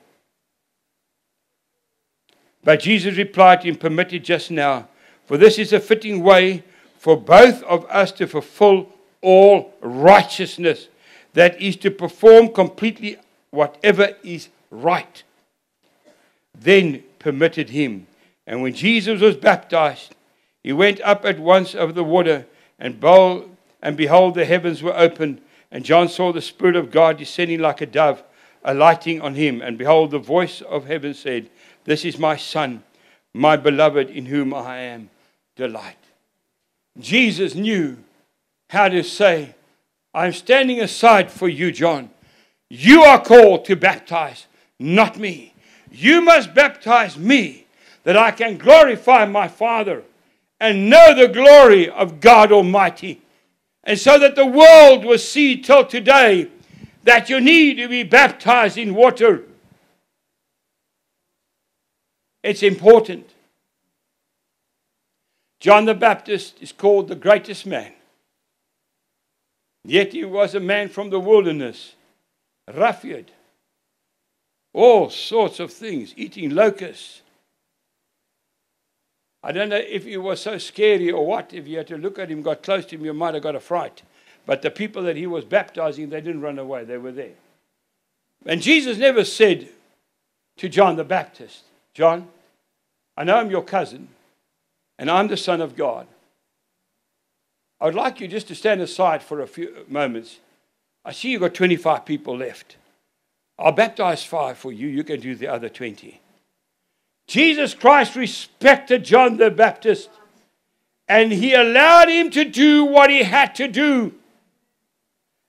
But 2.63 2.81
Jesus 2.81 3.17
replied 3.17 3.63
to 3.63 3.69
him, 3.69 3.77
Permitted 3.77 4.25
just 4.25 4.51
now, 4.51 4.89
for 5.27 5.37
this 5.37 5.59
is 5.59 5.73
a 5.73 5.81
fitting 5.81 6.23
way 6.23 6.63
for 6.99 7.17
both 7.17 7.63
of 7.63 7.87
us 7.87 8.13
to 8.13 8.27
fulfill 8.27 8.89
all 9.23 9.75
righteousness, 9.81 10.89
that 11.33 11.61
is, 11.61 11.77
to 11.77 11.91
perform 11.91 12.49
completely 12.49 13.17
whatever 13.51 14.15
is 14.23 14.49
right. 14.71 15.23
Then 16.59 17.03
permitted 17.19 17.71
him. 17.71 18.07
And 18.51 18.63
when 18.63 18.75
Jesus 18.75 19.21
was 19.21 19.37
baptized, 19.37 20.17
he 20.65 20.73
went 20.73 21.01
up 21.03 21.25
at 21.25 21.39
once 21.39 21.77
over 21.77 21.93
the 21.93 22.03
water, 22.03 22.47
and, 22.81 22.99
bold, 22.99 23.49
and 23.81 23.97
behold, 23.97 24.35
the 24.35 24.45
heavens 24.45 24.83
were 24.83 24.99
opened, 24.99 25.41
and 25.71 25.85
John 25.85 26.09
saw 26.09 26.33
the 26.33 26.43
Spirit 26.43 26.75
of 26.75 26.91
God 26.91 27.19
descending 27.19 27.61
like 27.61 27.81
a 27.81 27.87
dove, 27.87 28.25
alighting 28.65 29.21
on 29.21 29.37
him. 29.37 29.63
And 29.63 29.79
behold, 29.79 30.11
the 30.11 30.19
voice 30.19 30.63
of 30.63 30.87
heaven 30.87 31.15
said, 31.15 31.49
This 31.85 32.05
is 32.05 32.19
my 32.19 32.37
Son, 32.37 32.83
my 33.33 33.57
beloved, 33.57 34.11
in 34.11 34.27
whom 34.27 34.53
I 34.53 34.79
am 34.79 35.11
delight. 35.55 36.03
Jesus 36.99 37.55
knew 37.55 37.99
how 38.69 38.89
to 38.89 39.05
say, 39.05 39.55
I'm 40.13 40.33
standing 40.33 40.81
aside 40.81 41.31
for 41.31 41.49
you, 41.49 41.71
John. 41.71 42.11
You 42.69 43.03
are 43.03 43.23
called 43.23 43.65
to 43.67 43.77
baptize, 43.77 44.49
not 44.77 45.21
me. 45.21 45.55
You 45.93 46.21
must 46.21 46.53
baptize 46.53 47.17
me 47.17 47.60
that 48.05 48.17
I 48.17 48.31
can 48.31 48.57
glorify 48.57 49.25
my 49.27 49.49
Father 49.49 50.03
and 50.59 50.91
know 50.91 51.15
the 51.15 51.29
glory 51.29 51.89
of 51.89 52.21
God 52.21 52.53
Almighty. 52.53 53.21
And 53.85 53.99
so 53.99 54.19
that 54.19 54.37
the 54.37 54.47
world 54.47 55.05
will 55.05 55.19
see 55.19 55.61
till 55.61 55.87
today 55.87 56.51
that 57.05 57.31
you 57.31 57.41
need 57.41 57.77
to 57.77 57.89
be 57.89 58.03
baptized 58.03 58.77
in 58.77 58.95
water. 58.95 59.45
It's 62.43 62.63
important. 62.63 63.29
John 65.61 65.85
the 65.85 65.95
Baptist 65.95 66.57
is 66.61 66.73
called 66.73 67.09
the 67.09 67.15
greatest 67.15 67.67
man. 67.67 67.93
Yet 69.85 70.13
he 70.13 70.25
was 70.25 70.55
a 70.55 70.61
man 70.61 70.89
from 70.89 71.11
the 71.11 71.21
wilderness, 71.21 71.95
ruffian, 72.73 73.27
all 74.73 75.11
sorts 75.11 75.59
of 75.59 75.73
things, 75.73 76.15
eating 76.17 76.51
locusts. 76.51 77.23
I 79.43 79.53
don't 79.53 79.71
know 79.71 79.77
if 79.77 80.05
he 80.05 80.17
was 80.17 80.41
so 80.41 80.59
scary 80.59 81.11
or 81.11 81.27
what. 81.27 81.55
If 81.55 81.67
you 81.67 81.79
had 81.79 81.87
to 81.89 81.97
look 81.97 82.19
at 82.19 82.31
him, 82.31 82.43
got 82.43 82.63
close 82.63 82.85
to 82.87 82.97
him, 82.97 83.05
you 83.05 83.15
might 83.15 83.35
have 83.35 83.43
got 83.43 83.55
a 83.55 83.61
fright. 83.61 84.03
But 84.47 84.63
the 84.63 84.71
people 84.71 85.03
that 85.05 85.17
he 85.17 85.27
was 85.27 85.45
baptizing, 85.45 86.11
they 86.11 86.21
didn't 86.21 86.43
run 86.43 86.59
away, 86.59 86.85
they 86.85 86.99
were 86.99 87.13
there. 87.13 87.35
And 88.47 88.61
Jesus 88.61 88.99
never 88.99 89.25
said 89.25 89.69
to 90.59 90.69
John 90.69 90.97
the 90.97 91.05
Baptist, 91.05 91.65
John, 91.95 92.29
I 93.17 93.25
know 93.25 93.37
I'm 93.37 93.51
your 93.51 93.63
cousin, 93.63 94.09
and 94.99 95.11
I'm 95.11 95.29
the 95.29 95.37
Son 95.37 95.61
of 95.61 95.77
God. 95.77 96.07
I 97.81 97.87
would 97.87 97.95
like 97.95 98.21
you 98.21 98.29
just 98.29 98.49
to 98.49 98.55
stand 98.55 98.81
aside 98.81 99.23
for 99.23 99.41
a 99.41 99.47
few 99.47 99.85
moments. 99.89 100.39
I 101.05 101.13
see 101.13 101.31
you've 101.31 101.41
got 101.41 101.55
25 101.55 102.05
people 102.05 102.37
left. 102.37 102.77
I'll 103.59 103.73
baptize 103.73 104.23
five 104.23 104.59
for 104.59 104.73
you. 104.73 104.89
You 104.89 105.05
can 105.05 105.21
do 105.21 105.35
the 105.35 105.49
other 105.49 105.69
20. 105.69 106.21
Jesus 107.31 107.75
Christ 107.75 108.17
respected 108.17 109.05
John 109.05 109.37
the 109.37 109.53
Baptist 109.53 110.11
and 111.07 111.31
he 111.31 111.55
allowed 111.55 112.09
him 112.09 112.29
to 112.31 112.45
do 112.45 112.85
what 112.85 113.09
he 113.09 113.23
had 113.23 113.55
to 113.55 113.69
do. 113.69 114.15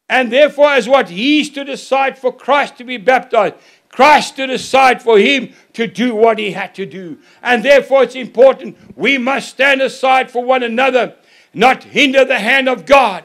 And 0.08 0.32
therefore, 0.32 0.74
as 0.74 0.88
what 0.88 1.10
he 1.10 1.44
stood 1.44 1.70
aside 1.70 2.20
for 2.20 2.32
Christ 2.32 2.78
to 2.78 2.84
be 2.84 2.98
baptized, 2.98 3.56
Christ 3.90 4.36
stood 4.36 4.52
aside 4.52 5.02
for 5.02 5.18
him 5.18 5.54
to 5.74 5.88
do 5.88 6.14
what 6.14 6.38
he 6.38 6.52
had 6.52 6.76
to 6.76 6.86
do. 6.86 7.18
And 7.42 7.66
therefore, 7.66 8.04
it's 8.04 8.14
important 8.14 8.78
we 8.96 9.18
must 9.18 9.50
stand 9.50 9.82
aside 9.82 10.30
for 10.30 10.44
one 10.44 10.62
another, 10.62 11.16
not 11.52 11.84
hinder 11.84 12.24
the 12.24 12.38
hand 12.38 12.70
of 12.70 12.86
God, 12.86 13.24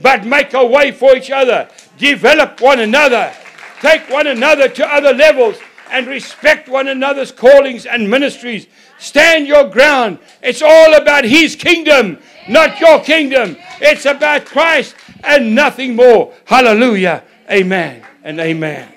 but 0.00 0.24
make 0.24 0.54
a 0.54 0.64
way 0.64 0.92
for 0.92 1.16
each 1.16 1.32
other, 1.32 1.68
develop 1.98 2.60
one 2.60 2.78
another, 2.78 3.32
take 3.80 4.08
one 4.08 4.28
another 4.28 4.68
to 4.68 4.86
other 4.86 5.12
levels, 5.12 5.56
and 5.90 6.06
respect 6.06 6.68
one 6.68 6.88
another's 6.88 7.32
callings 7.32 7.86
and 7.86 8.10
ministries. 8.10 8.66
Stand 8.98 9.46
your 9.46 9.68
ground. 9.68 10.18
It's 10.42 10.62
all 10.62 10.94
about 10.94 11.24
his 11.24 11.56
kingdom, 11.56 12.18
not 12.48 12.80
your 12.80 13.00
kingdom. 13.00 13.56
It's 13.80 14.04
about 14.04 14.46
Christ 14.46 14.94
and 15.24 15.54
nothing 15.54 15.96
more. 15.96 16.32
Hallelujah. 16.44 17.24
Amen 17.50 18.02
and 18.24 18.40
amen. 18.40 18.92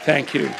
Thank 0.00 0.34
you. 0.34 0.50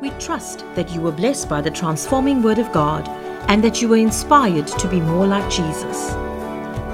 We 0.00 0.10
trust 0.20 0.64
that 0.74 0.90
you 0.90 1.00
were 1.00 1.12
blessed 1.12 1.48
by 1.48 1.60
the 1.60 1.70
transforming 1.70 2.42
Word 2.42 2.58
of 2.58 2.70
God 2.70 3.08
and 3.48 3.64
that 3.64 3.80
you 3.80 3.88
were 3.88 3.96
inspired 3.96 4.66
to 4.66 4.88
be 4.88 5.00
more 5.00 5.26
like 5.26 5.50
Jesus. 5.50 6.12